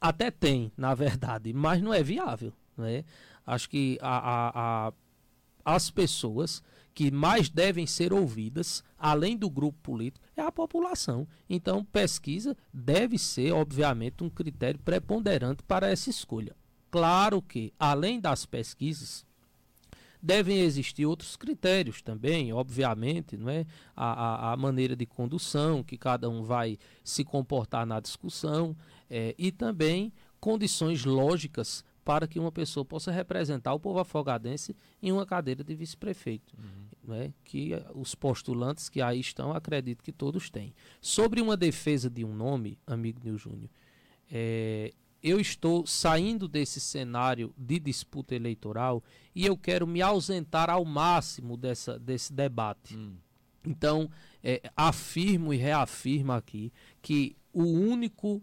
[0.00, 2.52] Até tem, na verdade, mas não é viável.
[2.76, 3.04] Né?
[3.44, 6.62] Acho que a, a, a, as pessoas
[7.00, 11.26] que mais devem ser ouvidas, além do grupo político, é a população.
[11.48, 16.54] Então, pesquisa deve ser, obviamente, um critério preponderante para essa escolha.
[16.90, 19.24] Claro que, além das pesquisas,
[20.22, 23.64] devem existir outros critérios também, obviamente, não é?
[23.96, 28.76] A, a, a, maneira de condução, que cada um vai se comportar na discussão,
[29.08, 35.12] é, e também condições lógicas para que uma pessoa possa representar o povo afogadense em
[35.12, 36.54] uma cadeira de vice-prefeito.
[36.58, 36.89] Uhum.
[37.02, 37.32] Né?
[37.44, 40.74] Que os postulantes que aí estão, acredito que todos têm.
[41.00, 43.70] Sobre uma defesa de um nome, amigo Nil Júnior,
[44.30, 49.02] é, eu estou saindo desse cenário de disputa eleitoral
[49.34, 52.96] e eu quero me ausentar ao máximo dessa, desse debate.
[52.96, 53.16] Hum.
[53.64, 54.10] Então,
[54.42, 58.42] é, afirmo e reafirmo aqui que o único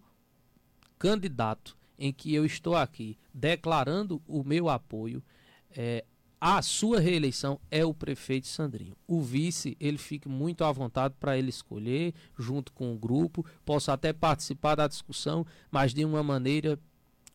[0.99, 5.23] candidato em que eu estou aqui declarando o meu apoio
[5.71, 6.05] é,
[6.39, 8.95] à sua reeleição é o prefeito Sandrinho.
[9.07, 13.45] O vice, ele fica muito à vontade para ele escolher, junto com o grupo.
[13.65, 16.79] Posso até participar da discussão, mas de uma maneira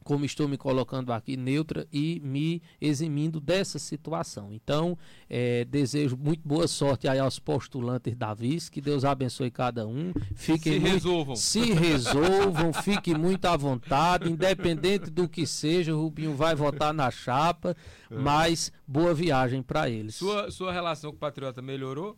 [0.03, 4.53] como estou me colocando aqui neutra e me eximindo dessa situação.
[4.53, 4.97] Então,
[5.29, 10.13] é, desejo muito boa sorte aí aos postulantes da vice, que Deus abençoe cada um.
[10.35, 11.37] Fiquem se muito, resolvam.
[11.37, 17.11] Se resolvam, fiquem muito à vontade, independente do que seja, o Rubinho vai votar na
[17.11, 17.77] chapa,
[18.11, 18.15] é.
[18.15, 20.17] mas boa viagem para eles.
[20.17, 22.17] Sua, sua relação com o Patriota melhorou?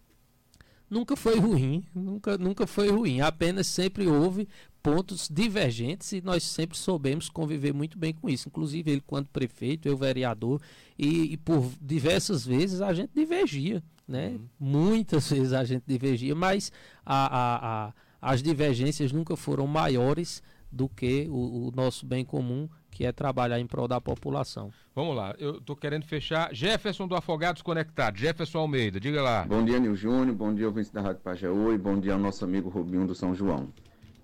[0.94, 3.20] nunca foi ruim, nunca, nunca foi ruim.
[3.20, 4.48] Apenas sempre houve
[4.84, 8.50] pontos divergentes e nós sempre soubemos conviver muito bem com isso.
[8.50, 10.60] Inclusive ele quando prefeito, eu vereador
[10.98, 14.32] e, e por diversas vezes a gente divergia, né?
[14.32, 14.46] Uhum.
[14.60, 16.70] Muitas vezes a gente divergia, mas
[17.04, 22.68] a, a, a, as divergências nunca foram maiores do que o, o nosso bem comum
[22.90, 24.70] que é trabalhar em prol da população.
[24.94, 26.54] Vamos lá, eu estou querendo fechar.
[26.54, 29.46] Jefferson do Afogados Conectado, Jefferson Almeida, diga lá.
[29.46, 32.44] Bom dia, Nil Júnior, bom dia, ouvintes da Rádio Pajeú e bom dia ao nosso
[32.44, 33.72] amigo Rubinho do São João.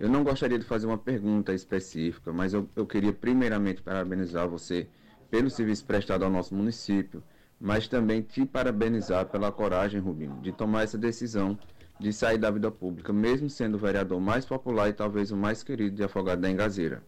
[0.00, 4.88] Eu não gostaria de fazer uma pergunta específica, mas eu, eu queria primeiramente parabenizar você
[5.30, 7.22] pelo serviço prestado ao nosso município,
[7.60, 11.56] mas também te parabenizar pela coragem, Rubinho, de tomar essa decisão
[12.00, 15.62] de sair da vida pública, mesmo sendo o vereador mais popular e talvez o mais
[15.62, 17.02] querido de Afogado da Engazeira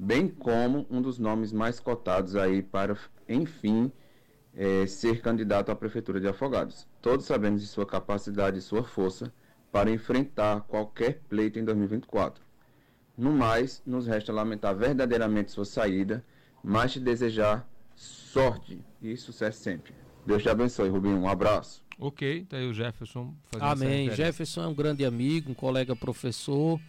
[0.00, 2.96] bem como um dos nomes mais cotados aí para,
[3.28, 3.90] enfim,
[4.54, 6.86] é, ser candidato à Prefeitura de Afogados.
[7.02, 9.32] Todos sabemos de sua capacidade e sua força
[9.70, 12.42] para enfrentar qualquer pleito em 2024.
[13.16, 16.24] No mais, nos resta lamentar verdadeiramente sua saída,
[16.62, 19.92] mas te desejar sorte e sucesso sempre.
[20.24, 21.18] Deus te abençoe, Rubinho.
[21.18, 21.82] Um abraço.
[21.98, 24.10] Ok, tá aí o Jefferson fazendo Amém.
[24.10, 26.80] Jefferson é um grande amigo, um colega professor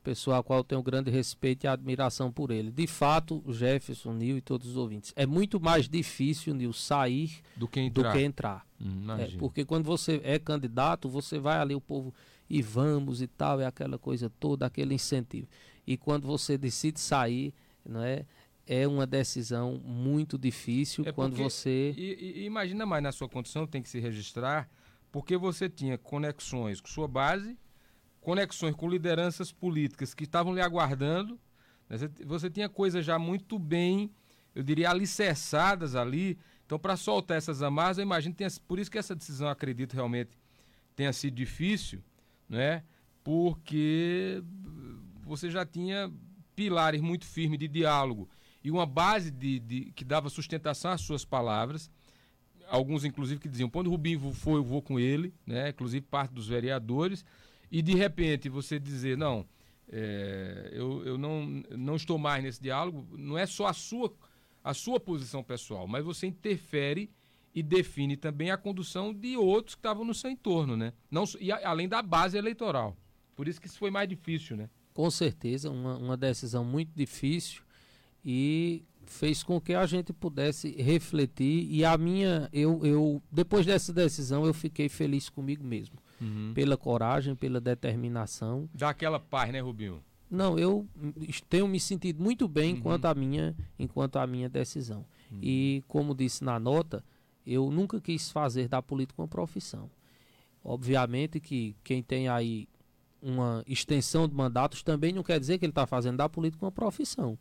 [0.00, 2.70] pessoa a qual eu tenho grande respeito e admiração por ele.
[2.70, 7.68] De fato, Jefferson, Nil e todos os ouvintes, é muito mais difícil, Nil, sair do
[7.68, 8.02] que entrar.
[8.02, 8.66] Do que entrar.
[8.80, 12.14] Hum, é, porque quando você é candidato, você vai ali, o povo,
[12.48, 15.46] e vamos e tal, é aquela coisa toda, aquele incentivo.
[15.86, 18.24] E quando você decide sair, não é?
[18.66, 21.92] É uma decisão muito difícil é quando você.
[21.96, 24.68] E, e, imagina mais na sua condição, tem que se registrar,
[25.10, 27.58] porque você tinha conexões com sua base
[28.20, 31.38] conexões com lideranças políticas que estavam lhe aguardando.
[31.88, 31.96] Né?
[32.24, 34.10] Você tinha coisas já muito bem,
[34.54, 36.38] eu diria, alicerçadas ali.
[36.66, 40.30] Então, para soltar essas amarras, eu imagino, tenha, por isso que essa decisão, acredito, realmente
[40.94, 42.02] tenha sido difícil,
[42.48, 42.82] né?
[43.24, 44.42] porque
[45.22, 46.12] você já tinha
[46.54, 48.28] pilares muito firmes de diálogo
[48.62, 51.90] e uma base de, de, que dava sustentação às suas palavras.
[52.68, 55.70] Alguns, inclusive, que diziam: quando o Rubinho foi, eu vou com ele, né?
[55.70, 57.24] inclusive parte dos vereadores
[57.70, 59.46] e de repente você dizer, não,
[59.88, 64.12] é, eu, eu não, não estou mais nesse diálogo, não é só a sua,
[64.62, 67.10] a sua posição pessoal, mas você interfere
[67.54, 70.92] e define também a condução de outros que estavam no seu entorno, né?
[71.10, 72.96] Não, e a, além da base eleitoral.
[73.34, 74.70] Por isso que isso foi mais difícil, né?
[74.94, 77.62] Com certeza, uma, uma decisão muito difícil
[78.24, 83.92] e fez com que a gente pudesse refletir e a minha eu, eu depois dessa
[83.92, 86.52] decisão eu fiquei feliz comigo mesmo uhum.
[86.54, 88.68] pela coragem, pela determinação.
[88.74, 90.02] Dá aquela paz, né, Rubinho?
[90.30, 90.86] Não, eu
[91.48, 92.78] tenho me sentido muito bem uhum.
[92.78, 95.04] enquanto a minha, enquanto a minha decisão.
[95.30, 95.38] Uhum.
[95.42, 97.04] E como disse na nota,
[97.44, 99.90] eu nunca quis fazer da política uma profissão.
[100.62, 102.68] Obviamente que quem tem aí
[103.20, 106.72] uma extensão de mandatos também não quer dizer que ele está fazendo da política uma
[106.72, 107.38] profissão.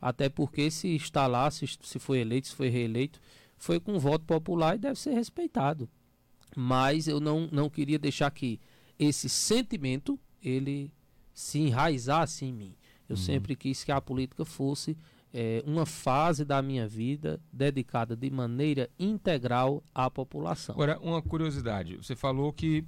[0.00, 3.20] Até porque se está lá, se, se foi eleito, se foi reeleito,
[3.56, 5.88] foi com voto popular e deve ser respeitado.
[6.56, 8.60] Mas eu não, não queria deixar que
[8.98, 10.92] esse sentimento ele
[11.32, 12.76] se enraizasse em mim.
[13.08, 13.22] Eu uhum.
[13.22, 14.96] sempre quis que a política fosse
[15.32, 20.74] é, uma fase da minha vida dedicada de maneira integral à população.
[20.74, 22.84] Agora, uma curiosidade: você falou que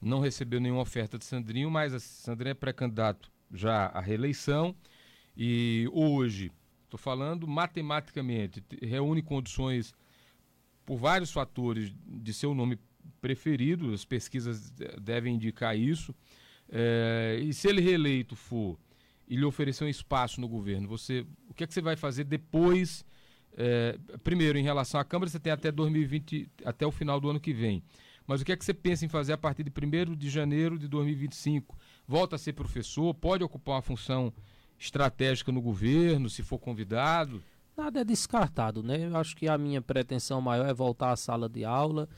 [0.00, 4.74] não recebeu nenhuma oferta de Sandrinho, mas a Sandrinho é pré-candidato já à reeleição
[5.36, 6.50] e hoje,
[6.84, 9.94] estou falando matematicamente, reúne condições
[10.84, 12.78] por vários fatores de seu nome
[13.20, 16.14] preferido, as pesquisas devem indicar isso.
[16.68, 18.78] É, e se ele reeleito for
[19.28, 22.24] e lhe oferecer um espaço no governo, você, o que é que você vai fazer
[22.24, 23.04] depois?
[23.56, 27.40] É, primeiro, em relação à Câmara, você tem até 2020, até o final do ano
[27.40, 27.82] que vem.
[28.26, 30.78] Mas o que é que você pensa em fazer a partir de 1 de janeiro
[30.78, 31.76] de 2025?
[32.06, 33.12] Volta a ser professor?
[33.14, 34.32] Pode ocupar uma função
[34.78, 37.42] estratégica no governo, se for convidado?
[37.76, 39.06] Nada é descartado, né?
[39.06, 42.08] Eu acho que a minha pretensão maior é voltar à sala de aula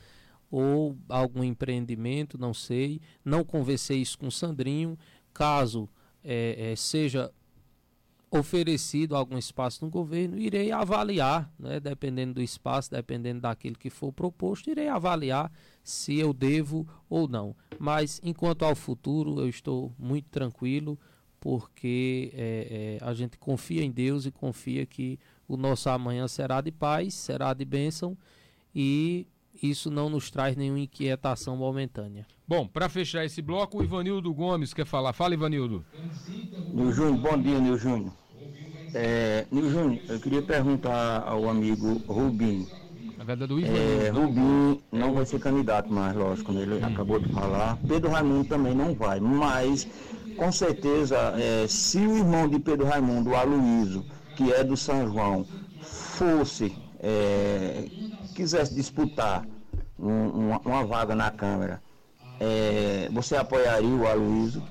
[0.55, 3.01] ou algum empreendimento, não sei.
[3.25, 4.95] Não conversei isso com o Sandrinho.
[5.33, 5.89] Caso
[6.23, 7.33] é, é, seja
[8.29, 14.11] oferecido algum espaço no governo, irei avaliar, né, dependendo do espaço, dependendo daquilo que for
[14.11, 15.51] proposto, irei avaliar
[15.83, 17.55] se eu devo ou não.
[17.79, 20.99] Mas enquanto ao futuro, eu estou muito tranquilo,
[21.39, 26.61] porque é, é, a gente confia em Deus e confia que o nosso amanhã será
[26.61, 28.15] de paz, será de bênção
[28.73, 29.27] e
[29.61, 32.25] isso não nos traz nenhuma inquietação momentânea.
[32.47, 35.13] Bom, para fechar esse bloco, o Ivanildo Gomes quer falar.
[35.13, 35.85] Fala, Ivanildo.
[36.73, 38.13] Nil Júnior, bom dia, Nil Júnior.
[38.93, 42.67] É, Nil Júnior, eu queria perguntar ao amigo Rubinho.
[43.17, 44.05] Na verdade, o Ivanildo.
[44.05, 46.63] É, Rubinho não vai ser candidato mais, lógico, né?
[46.63, 46.85] ele hum.
[46.85, 47.77] acabou de falar.
[47.87, 49.87] Pedro Raimundo também não vai, mas
[50.35, 54.03] com certeza, é, se o irmão de Pedro Raimundo, o Aloysio,
[54.35, 55.45] que é do São João,
[55.81, 57.85] fosse, é,
[58.33, 59.45] quisesse disputar
[59.97, 61.81] um, uma, uma, vaga na Câmara,
[62.39, 64.63] é, você apoiaria o Aloysio?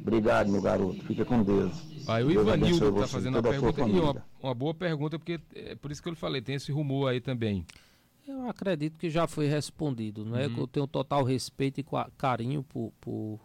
[0.00, 1.02] Obrigado, meu garoto.
[1.04, 1.88] Fica com Deus.
[2.06, 3.80] Aí o Ivanildo está fazendo a pergunta.
[3.82, 6.72] E uma, uma, boa pergunta, porque é por isso que eu lhe falei, tem esse
[6.72, 7.66] rumor aí também.
[8.26, 10.46] Eu acredito que já foi respondido, não é?
[10.46, 10.58] Uhum.
[10.58, 11.84] Eu tenho total respeito e
[12.16, 13.40] carinho por, por,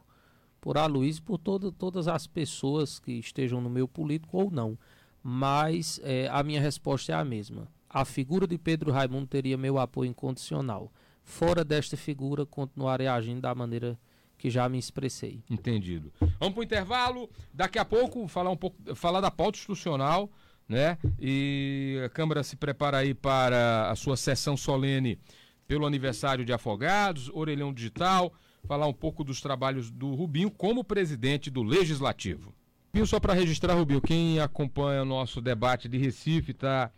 [0.62, 4.78] por Aloysio e por todo, todas as pessoas que estejam no meu político ou não.
[5.22, 7.68] Mas é, a minha resposta é a mesma.
[7.94, 10.92] A figura de Pedro Raimundo teria meu apoio incondicional.
[11.24, 14.00] Fora desta figura, continuarei agindo da maneira
[14.36, 15.44] que já me expressei.
[15.48, 16.12] Entendido.
[16.40, 17.30] Vamos para o intervalo.
[17.54, 20.28] Daqui a pouco falar um pouco, falar da pauta institucional,
[20.68, 20.98] né?
[21.20, 25.20] E a Câmara se prepara aí para a sua sessão solene
[25.68, 28.34] pelo aniversário de Afogados, Orelhão Digital,
[28.66, 32.56] falar um pouco dos trabalhos do Rubinho como presidente do Legislativo.
[32.88, 36.92] Rubinho, só para registrar, Rubinho, quem acompanha o nosso debate de Recife está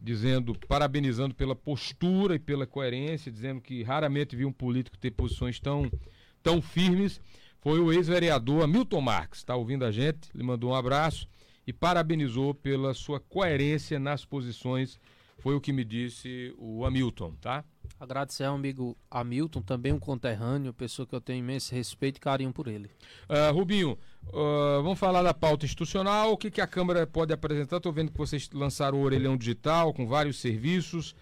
[0.00, 5.58] dizendo, parabenizando pela postura e pela coerência, dizendo que raramente vi um político ter posições
[5.58, 5.90] tão,
[6.42, 7.20] tão firmes.
[7.60, 11.28] Foi o ex-vereador Hamilton Marques, está ouvindo a gente, lhe mandou um abraço
[11.66, 14.98] e parabenizou pela sua coerência nas posições.
[15.38, 17.64] Foi o que me disse o Hamilton, tá?
[17.98, 22.52] Agradecer ao amigo Hamilton, também um conterrâneo, pessoa que eu tenho imenso respeito e carinho
[22.52, 22.90] por ele.
[23.28, 26.32] Uh, Rubinho, uh, vamos falar da pauta institucional.
[26.32, 27.78] O que, que a Câmara pode apresentar?
[27.78, 31.14] Estou vendo que vocês lançaram o Orelhão Digital com vários serviços.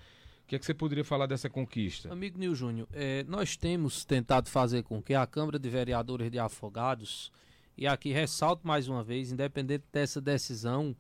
[0.47, 2.13] O que, é que você poderia falar dessa conquista?
[2.13, 6.39] Amigo Nil Júnior, é, nós temos tentado fazer com que a Câmara de Vereadores de
[6.39, 7.33] Afogados,
[7.77, 10.95] e aqui ressalto mais uma vez, independente dessa decisão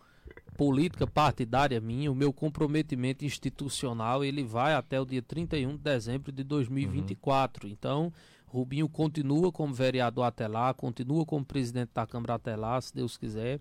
[0.56, 6.32] política partidária minha, o meu comprometimento institucional, ele vai até o dia 31 de dezembro
[6.32, 7.66] de 2024.
[7.66, 7.72] Uhum.
[7.72, 8.12] Então,
[8.46, 13.16] Rubinho continua como vereador até lá, continua como presidente da Câmara até lá, se Deus
[13.16, 13.60] quiser,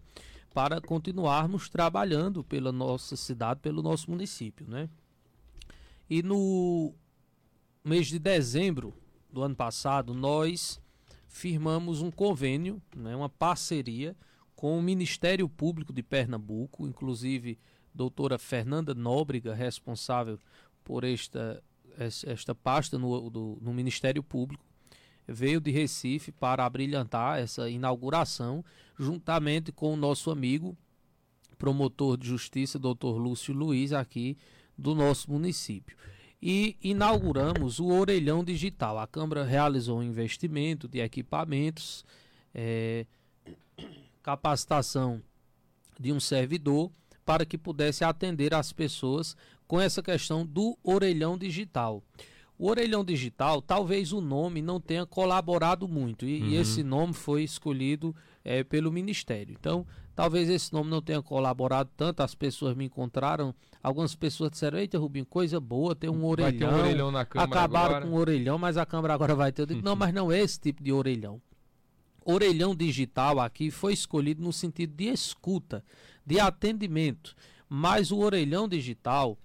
[0.54, 4.90] para continuarmos trabalhando pela nossa cidade, pelo nosso município, né?
[6.10, 6.94] E no
[7.84, 8.94] mês de dezembro
[9.30, 10.80] do ano passado, nós
[11.28, 14.16] firmamos um convênio, né, uma parceria
[14.56, 17.60] com o Ministério Público de Pernambuco, inclusive
[17.94, 20.40] doutora Fernanda Nóbrega, responsável
[20.84, 21.64] por esta,
[21.98, 24.64] esta pasta no, do, no Ministério Público,
[25.28, 28.64] veio de Recife para abrilhantar essa inauguração,
[28.98, 30.78] juntamente com o nosso amigo
[31.58, 34.38] promotor de justiça, doutor Lúcio Luiz, aqui
[34.78, 35.98] do nosso município.
[36.42, 39.00] E inauguramos o Orelhão Digital.
[39.00, 42.06] A Câmara realizou um investimento de equipamentos.
[42.54, 43.06] É,
[44.26, 45.22] capacitação
[46.00, 46.90] de um servidor
[47.24, 52.02] para que pudesse atender as pessoas com essa questão do orelhão digital.
[52.58, 56.48] O orelhão digital, talvez o nome não tenha colaborado muito, e, uhum.
[56.48, 59.56] e esse nome foi escolhido é, pelo Ministério.
[59.60, 63.54] Então, talvez esse nome não tenha colaborado tanto, as pessoas me encontraram,
[63.84, 66.50] algumas pessoas disseram, eita Rubinho, coisa boa, tem um orelhão.
[66.50, 68.06] Vai ter um orelhão na câmera Acabaram agora.
[68.08, 69.62] com o orelhão, mas a câmera agora vai ter.
[69.62, 71.40] Eu digo, não, mas não é esse tipo de orelhão.
[72.26, 75.84] Orelhão digital aqui foi escolhido no sentido de escuta,
[76.26, 77.36] de atendimento,
[77.70, 79.38] mas o orelhão digital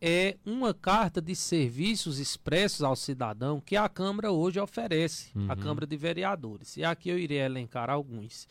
[0.00, 5.50] é uma carta de serviços expressos ao cidadão que a Câmara hoje oferece, uhum.
[5.50, 6.76] a Câmara de Vereadores.
[6.76, 8.46] E aqui eu irei elencar alguns.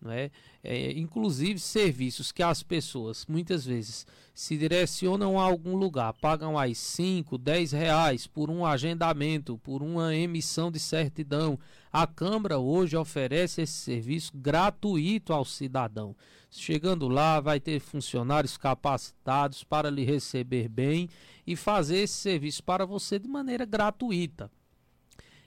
[0.00, 0.30] Não é?
[0.62, 0.92] é?
[0.92, 7.36] inclusive serviços que as pessoas muitas vezes se direcionam a algum lugar, pagam aí 5,
[7.36, 11.58] 10 reais por um agendamento, por uma emissão de certidão.
[11.92, 16.14] A Câmara hoje oferece esse serviço gratuito ao cidadão.
[16.50, 21.08] Chegando lá, vai ter funcionários capacitados para lhe receber bem
[21.46, 24.50] e fazer esse serviço para você de maneira gratuita.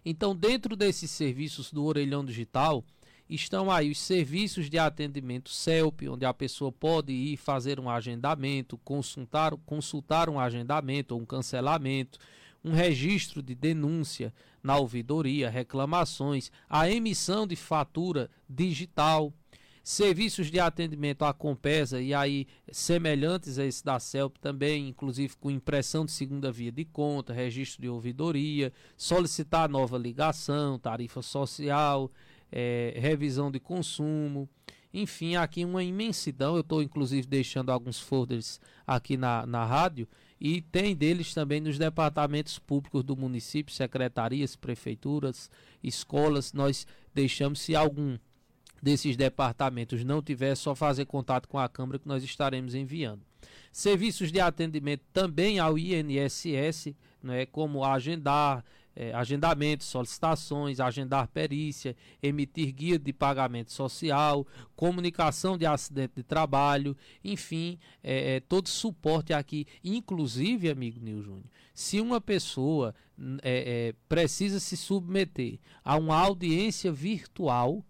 [0.04, 2.84] Então, dentro desses serviços do Orelhão Digital,
[3.30, 8.78] estão aí os serviços de atendimento CELP, onde a pessoa pode ir fazer um agendamento,
[8.80, 12.20] consultar, consultar um agendamento ou um cancelamento,
[12.64, 19.34] um registro de denúncia na ouvidoria, reclamações, a emissão de fatura digital,
[19.84, 25.50] serviços de atendimento à Compesa e aí semelhantes a esse da CELP também, inclusive com
[25.50, 32.12] impressão de segunda via de conta, registro de ouvidoria, solicitar nova ligação, tarifa social,
[32.52, 34.48] é, revisão de consumo,
[34.94, 36.56] enfim, aqui uma imensidão.
[36.56, 40.08] Eu estou inclusive deixando alguns folders aqui na, na rádio
[40.42, 45.52] e tem deles também nos departamentos públicos do município, secretarias, prefeituras,
[45.84, 46.52] escolas.
[46.52, 48.18] Nós deixamos, se algum
[48.82, 53.22] desses departamentos não tiver, é só fazer contato com a Câmara que nós estaremos enviando.
[53.72, 56.96] Serviços de atendimento também ao INSS,
[57.30, 58.66] é como agendar,
[58.96, 66.96] é, agendamentos, solicitações, agendar perícia, emitir guia de pagamento social, comunicação de acidente de trabalho,
[67.24, 69.66] enfim, é, é, todo suporte aqui.
[69.84, 72.94] Inclusive, amigo Nil Júnior, se uma pessoa
[73.42, 77.84] é, é, precisa se submeter a uma audiência virtual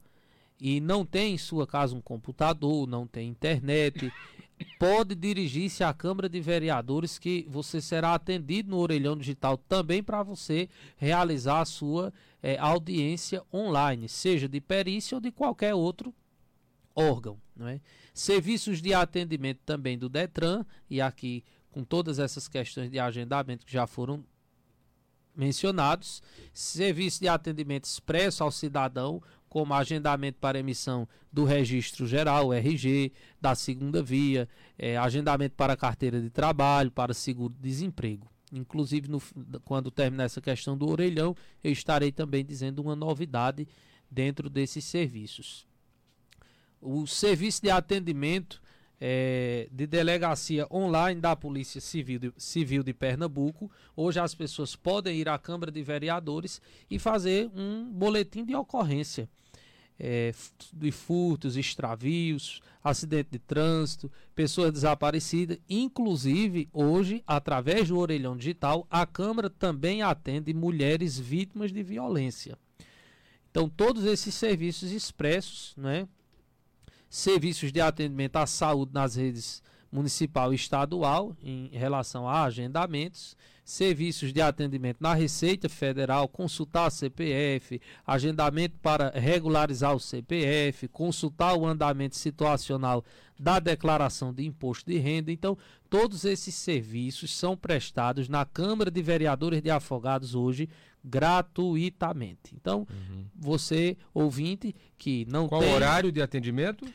[0.60, 4.12] e não tem em sua casa um computador, não tem internet,
[4.66, 10.24] pode dirigir-se à Câmara de Vereadores que você será atendido no orelhão digital também para
[10.24, 16.14] você realizar a sua é, audiência online, seja de perícia ou de qualquer outro
[16.96, 17.38] órgão.
[17.56, 17.80] Não é?
[18.14, 23.72] Serviços de atendimento também do Detran, e aqui com todas essas questões de agendamento que
[23.72, 24.24] já foram
[25.36, 26.22] mencionados,
[26.54, 33.54] serviço de atendimento expresso ao cidadão, como agendamento para emissão do registro geral, RG, da
[33.54, 34.48] segunda via,
[34.80, 38.32] é, agendamento para carteira de trabalho, para seguro-desemprego.
[38.50, 39.22] Inclusive, no,
[39.66, 43.68] quando terminar essa questão do orelhão, eu estarei também dizendo uma novidade
[44.10, 45.68] dentro desses serviços.
[46.82, 48.62] O serviço de atendimento
[49.02, 53.70] é, de delegacia online da Polícia Civil de, Civil de Pernambuco.
[53.98, 59.28] Hoje as pessoas podem ir à Câmara de Vereadores e fazer um boletim de ocorrência
[60.04, 60.34] é,
[60.74, 65.60] de furtos, extravios, acidente de trânsito, pessoas desaparecidas.
[65.70, 72.58] Inclusive, hoje, através do Orelhão Digital, a Câmara também atende mulheres vítimas de violência.
[73.52, 76.08] Então, todos esses serviços expressos, né?
[77.08, 83.36] serviços de atendimento à saúde nas redes municipal e estadual em relação a agendamentos,
[83.72, 91.56] serviços de atendimento na Receita Federal, consultar a CPF, agendamento para regularizar o CPF, consultar
[91.56, 93.04] o andamento situacional
[93.40, 95.32] da declaração de imposto de renda.
[95.32, 95.58] Então,
[95.90, 100.70] todos esses serviços são prestados na Câmara de Vereadores de Afogados hoje
[101.04, 102.54] gratuitamente.
[102.54, 103.26] Então, uhum.
[103.34, 106.86] você ouvinte que não Qual tem Qual horário de atendimento?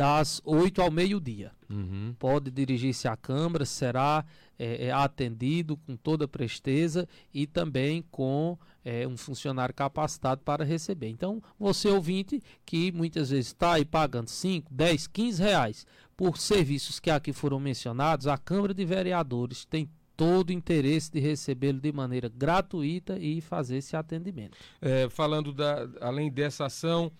[0.00, 1.52] Das 8 ao meio-dia.
[1.68, 2.14] Uhum.
[2.18, 4.24] Pode dirigir-se à Câmara, será
[4.58, 11.08] é, é, atendido com toda presteza e também com é, um funcionário capacitado para receber.
[11.08, 15.86] Então, você ouvinte que muitas vezes está aí pagando 5, 10, 15 reais
[16.16, 19.86] por serviços que aqui foram mencionados, a Câmara de Vereadores tem
[20.16, 24.56] todo o interesse de recebê-lo de maneira gratuita e fazer esse atendimento.
[24.80, 27.12] É, falando da, além dessa ação,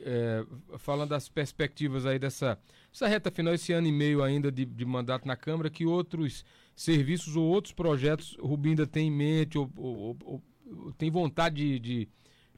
[0.00, 0.44] é,
[0.78, 2.58] falando das perspectivas aí dessa
[2.92, 6.44] essa reta final, esse ano e meio ainda de, de mandato na Câmara, que outros
[6.74, 11.10] serviços ou outros projetos o Rubinho ainda tem em mente ou, ou, ou, ou tem
[11.10, 12.08] vontade de, de,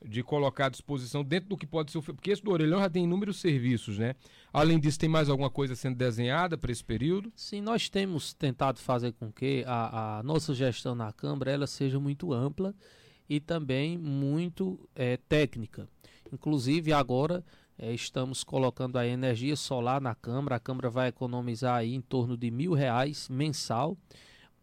[0.05, 3.05] de colocar à disposição dentro do que pode ser porque esse do orelhão já tem
[3.05, 4.15] inúmeros serviços, né?
[4.53, 7.33] Além disso, tem mais alguma coisa sendo desenhada para esse período?
[7.37, 11.99] Sim, nós temos tentado fazer com que a, a nossa gestão na Câmara ela seja
[12.01, 12.75] muito ampla
[13.29, 15.89] e também muito é, técnica.
[16.33, 17.45] Inclusive agora
[17.79, 20.57] é, estamos colocando a energia solar na Câmara.
[20.57, 23.97] A Câmara vai economizar aí em torno de mil reais mensal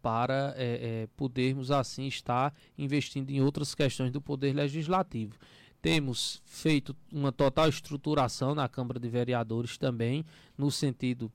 [0.01, 5.36] para é, é, podermos assim estar investindo em outras questões do Poder Legislativo.
[5.82, 10.26] Temos feito uma total estruturação na Câmara de Vereadores também,
[10.57, 11.32] no sentido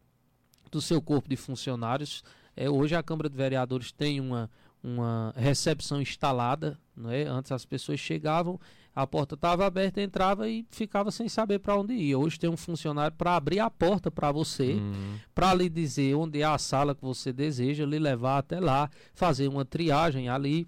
[0.70, 2.22] do seu corpo de funcionários.
[2.56, 4.50] É, hoje a Câmara de Vereadores tem uma,
[4.82, 7.24] uma recepção instalada, não é?
[7.24, 8.60] Antes as pessoas chegavam,
[8.94, 12.18] a porta estava aberta, entrava e ficava sem saber para onde ia.
[12.18, 15.16] Hoje tem um funcionário para abrir a porta para você, uhum.
[15.34, 19.48] para lhe dizer onde é a sala que você deseja, lhe levar até lá, fazer
[19.48, 20.66] uma triagem ali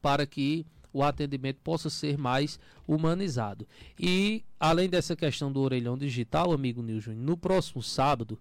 [0.00, 3.66] para que o atendimento possa ser mais humanizado.
[3.98, 8.38] E além dessa questão do orelhão digital, amigo Nil no próximo sábado,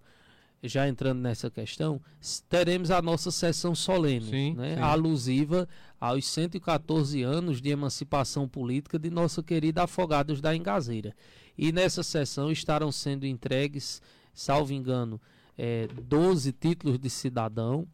[0.64, 2.02] já entrando nessa questão,
[2.50, 4.82] teremos a nossa sessão solene, sim, né, sim.
[4.82, 5.68] alusiva
[6.00, 11.16] aos 114 anos de emancipação política de nossa querida Afogados da Engazeira.
[11.58, 14.02] E nessa sessão estarão sendo entregues,
[14.34, 15.20] salvo engano,
[15.58, 17.86] é, 12 títulos de cidadão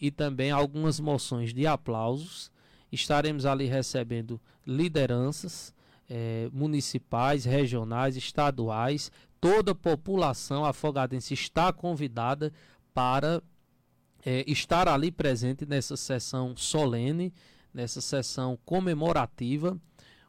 [0.00, 2.50] e também algumas moções de aplausos.
[2.90, 5.74] Estaremos ali recebendo lideranças
[6.08, 12.52] é, municipais, regionais, estaduais, toda a população afogadense está convidada
[12.92, 13.42] para
[14.24, 17.32] é, estar ali presente nessa sessão solene,
[17.72, 19.78] nessa sessão comemorativa,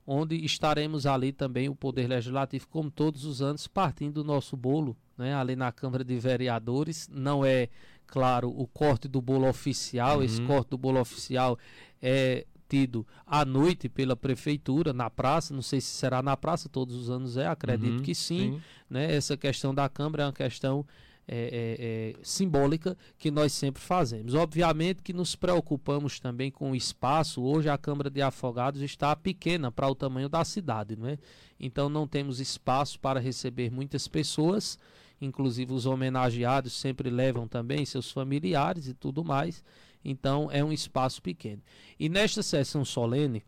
[0.06, 4.98] onde estaremos ali também o Poder Legislativo, como todos os anos, partindo do nosso bolo,
[5.18, 7.10] né, ali na Câmara de Vereadores.
[7.12, 7.70] Não é,
[8.08, 10.24] claro, o corte do bolo oficial, uhum.
[10.24, 11.58] esse corte do bolo oficial
[12.02, 16.96] é tido à noite pela prefeitura na praça, não sei se será na praça, todos
[16.96, 19.14] os anos é, acredito uhum, que sim, sim, né?
[19.14, 20.86] Essa questão da Câmara é uma questão
[21.34, 24.36] é, é, é, simbólica que nós sempre fazemos.
[24.36, 27.42] Obviamente que nos preocupamos também com o espaço.
[27.42, 31.18] Hoje a Câmara de Afogados está pequena para o tamanho da cidade, não é?
[31.58, 34.78] Então não temos espaço para receber muitas pessoas.
[35.22, 39.64] Inclusive os homenageados sempre levam também seus familiares e tudo mais.
[40.04, 41.62] Então é um espaço pequeno.
[41.98, 43.42] E nesta sessão solene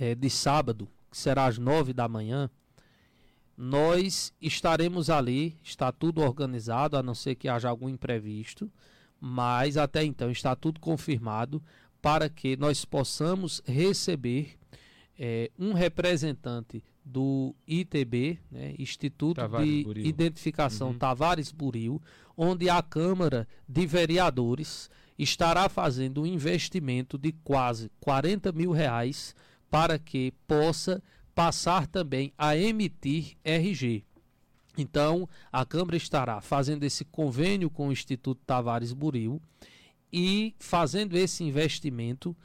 [0.00, 2.50] é, de sábado, que será às nove da manhã,
[3.60, 8.70] nós estaremos ali, está tudo organizado, a não ser que haja algum imprevisto,
[9.20, 11.60] mas até então está tudo confirmado
[12.00, 14.56] para que nós possamos receber
[15.18, 20.06] é, um representante do ITB, né, Instituto Tavares de Buril.
[20.06, 20.98] Identificação uhum.
[20.98, 22.00] Tavares Buril,
[22.36, 24.88] onde a Câmara de Vereadores
[25.18, 29.34] estará fazendo um investimento de quase 40 mil reais
[29.68, 31.02] para que possa
[31.38, 34.02] passar também a emitir RG.
[34.76, 39.40] Então, a Câmara estará fazendo esse convênio com o Instituto Tavares Buril
[40.12, 42.36] e fazendo esse investimento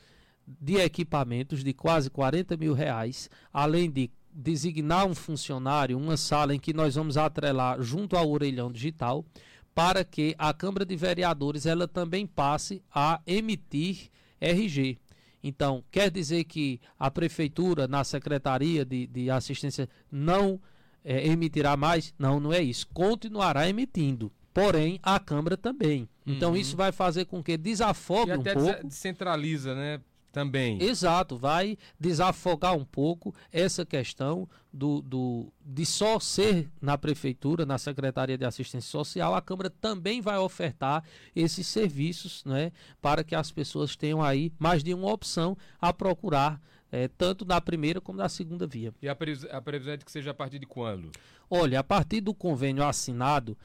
[0.46, 6.60] de equipamentos de quase 40 mil reais, além de designar um funcionário, uma sala em
[6.60, 9.26] que nós vamos atrelar junto ao orelhão digital,
[9.74, 15.00] para que a Câmara de Vereadores ela também passe a emitir RG.
[15.44, 20.60] Então, quer dizer que a Prefeitura, na Secretaria de, de Assistência, não
[21.04, 22.14] é, emitirá mais?
[22.18, 22.88] Não, não é isso.
[22.94, 24.32] Continuará emitindo.
[24.54, 26.08] Porém, a Câmara também.
[26.26, 26.56] Então, uhum.
[26.58, 28.88] isso vai fazer com que desafogue e um pouco.
[28.88, 30.00] descentraliza, né?
[30.34, 30.82] Também.
[30.82, 37.78] Exato, vai desafogar um pouco essa questão do, do, de só ser na prefeitura, na
[37.78, 41.04] Secretaria de Assistência Social, a Câmara também vai ofertar
[41.36, 46.60] esses serviços né, para que as pessoas tenham aí mais de uma opção a procurar.
[46.92, 48.94] É, tanto na primeira como na segunda via.
[49.02, 51.12] E a, previsão, a previsão é de que seja a partir de quando?
[51.50, 53.58] Olha, a partir do convênio assinado,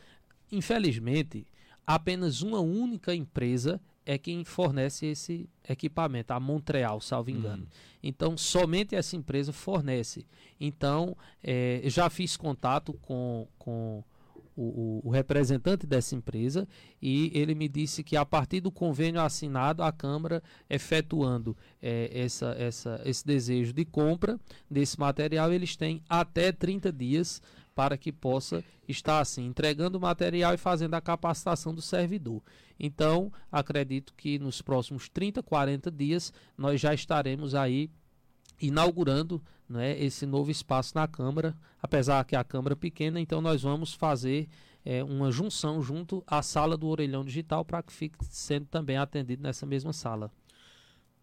[0.51, 1.47] infelizmente,
[1.87, 3.79] apenas uma única empresa
[4.09, 7.65] é quem fornece esse equipamento, a Montreal, salvo engano.
[7.65, 7.69] Uhum.
[8.03, 10.25] Então, somente essa empresa fornece.
[10.59, 14.03] Então, é, já fiz contato com, com
[14.57, 16.67] o, o, representante dessa empresa
[17.03, 22.57] e ele me disse que a partir do convênio assinado, a Câmara efetuando é, essa,
[22.59, 24.41] essa, esse desejo de compra
[24.71, 27.43] desse material, eles têm até 30 dias
[27.79, 32.43] para que possa estar assim entregando o material e fazendo a capacitação do servidor.
[32.77, 37.89] Então, acredito que nos próximos 30, 40 dias nós já estaremos aí
[38.61, 43.63] inaugurando né, esse novo espaço na Câmara, apesar que a Câmara é pequena, então nós
[43.63, 44.49] vamos fazer
[44.85, 49.41] é, uma junção junto à sala do Orelhão Digital para que fique sendo também atendido
[49.41, 50.33] nessa mesma sala.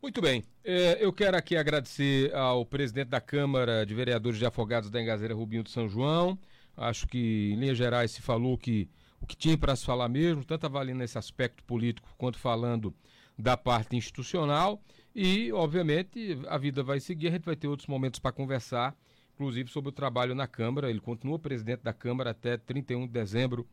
[0.06, 0.43] Muito bem.
[0.64, 5.34] É, eu quero aqui agradecer ao presidente da Câmara de Vereadores de Afogados da Engazeira,
[5.34, 6.38] Rubinho de São João.
[6.78, 8.88] Acho que, em linhas gerais, se falou que
[9.20, 12.93] o que tinha para se falar mesmo, tanto avaliando esse aspecto político quanto falando
[13.36, 14.80] da parte institucional.
[15.16, 18.95] E, obviamente, a vida vai seguir, a gente vai ter outros momentos para conversar,
[19.34, 20.88] inclusive sobre o trabalho na Câmara.
[20.88, 23.68] Ele continua presidente da Câmara até 31 de dezembro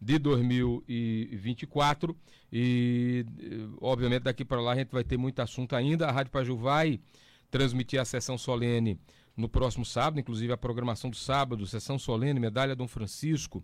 [0.00, 2.16] de 2024
[2.52, 3.24] e
[3.80, 6.06] obviamente daqui para lá a gente vai ter muito assunto ainda.
[6.06, 7.00] A Rádio Paju vai
[7.50, 8.98] transmitir a sessão solene
[9.36, 13.62] no próximo sábado, inclusive a programação do sábado, sessão solene, medalha Dom Francisco,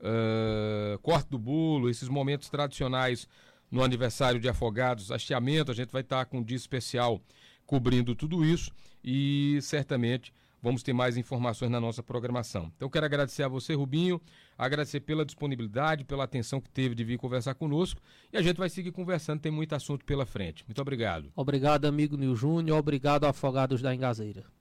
[0.00, 3.28] uh, corte do bolo, esses momentos tradicionais
[3.70, 7.20] no aniversário de Afogados, hasteamento, a gente vai estar com um dia especial
[7.66, 8.72] cobrindo tudo isso
[9.04, 10.32] e certamente
[10.62, 12.72] vamos ter mais informações na nossa programação.
[12.76, 14.20] Então quero agradecer a você, Rubinho,
[14.56, 18.00] agradecer pela disponibilidade, pela atenção que teve de vir conversar conosco
[18.32, 20.64] e a gente vai seguir conversando, tem muito assunto pela frente.
[20.66, 21.32] Muito obrigado.
[21.34, 24.59] Obrigado, amigo Nil Júnior, obrigado, Afogados da Engazeira.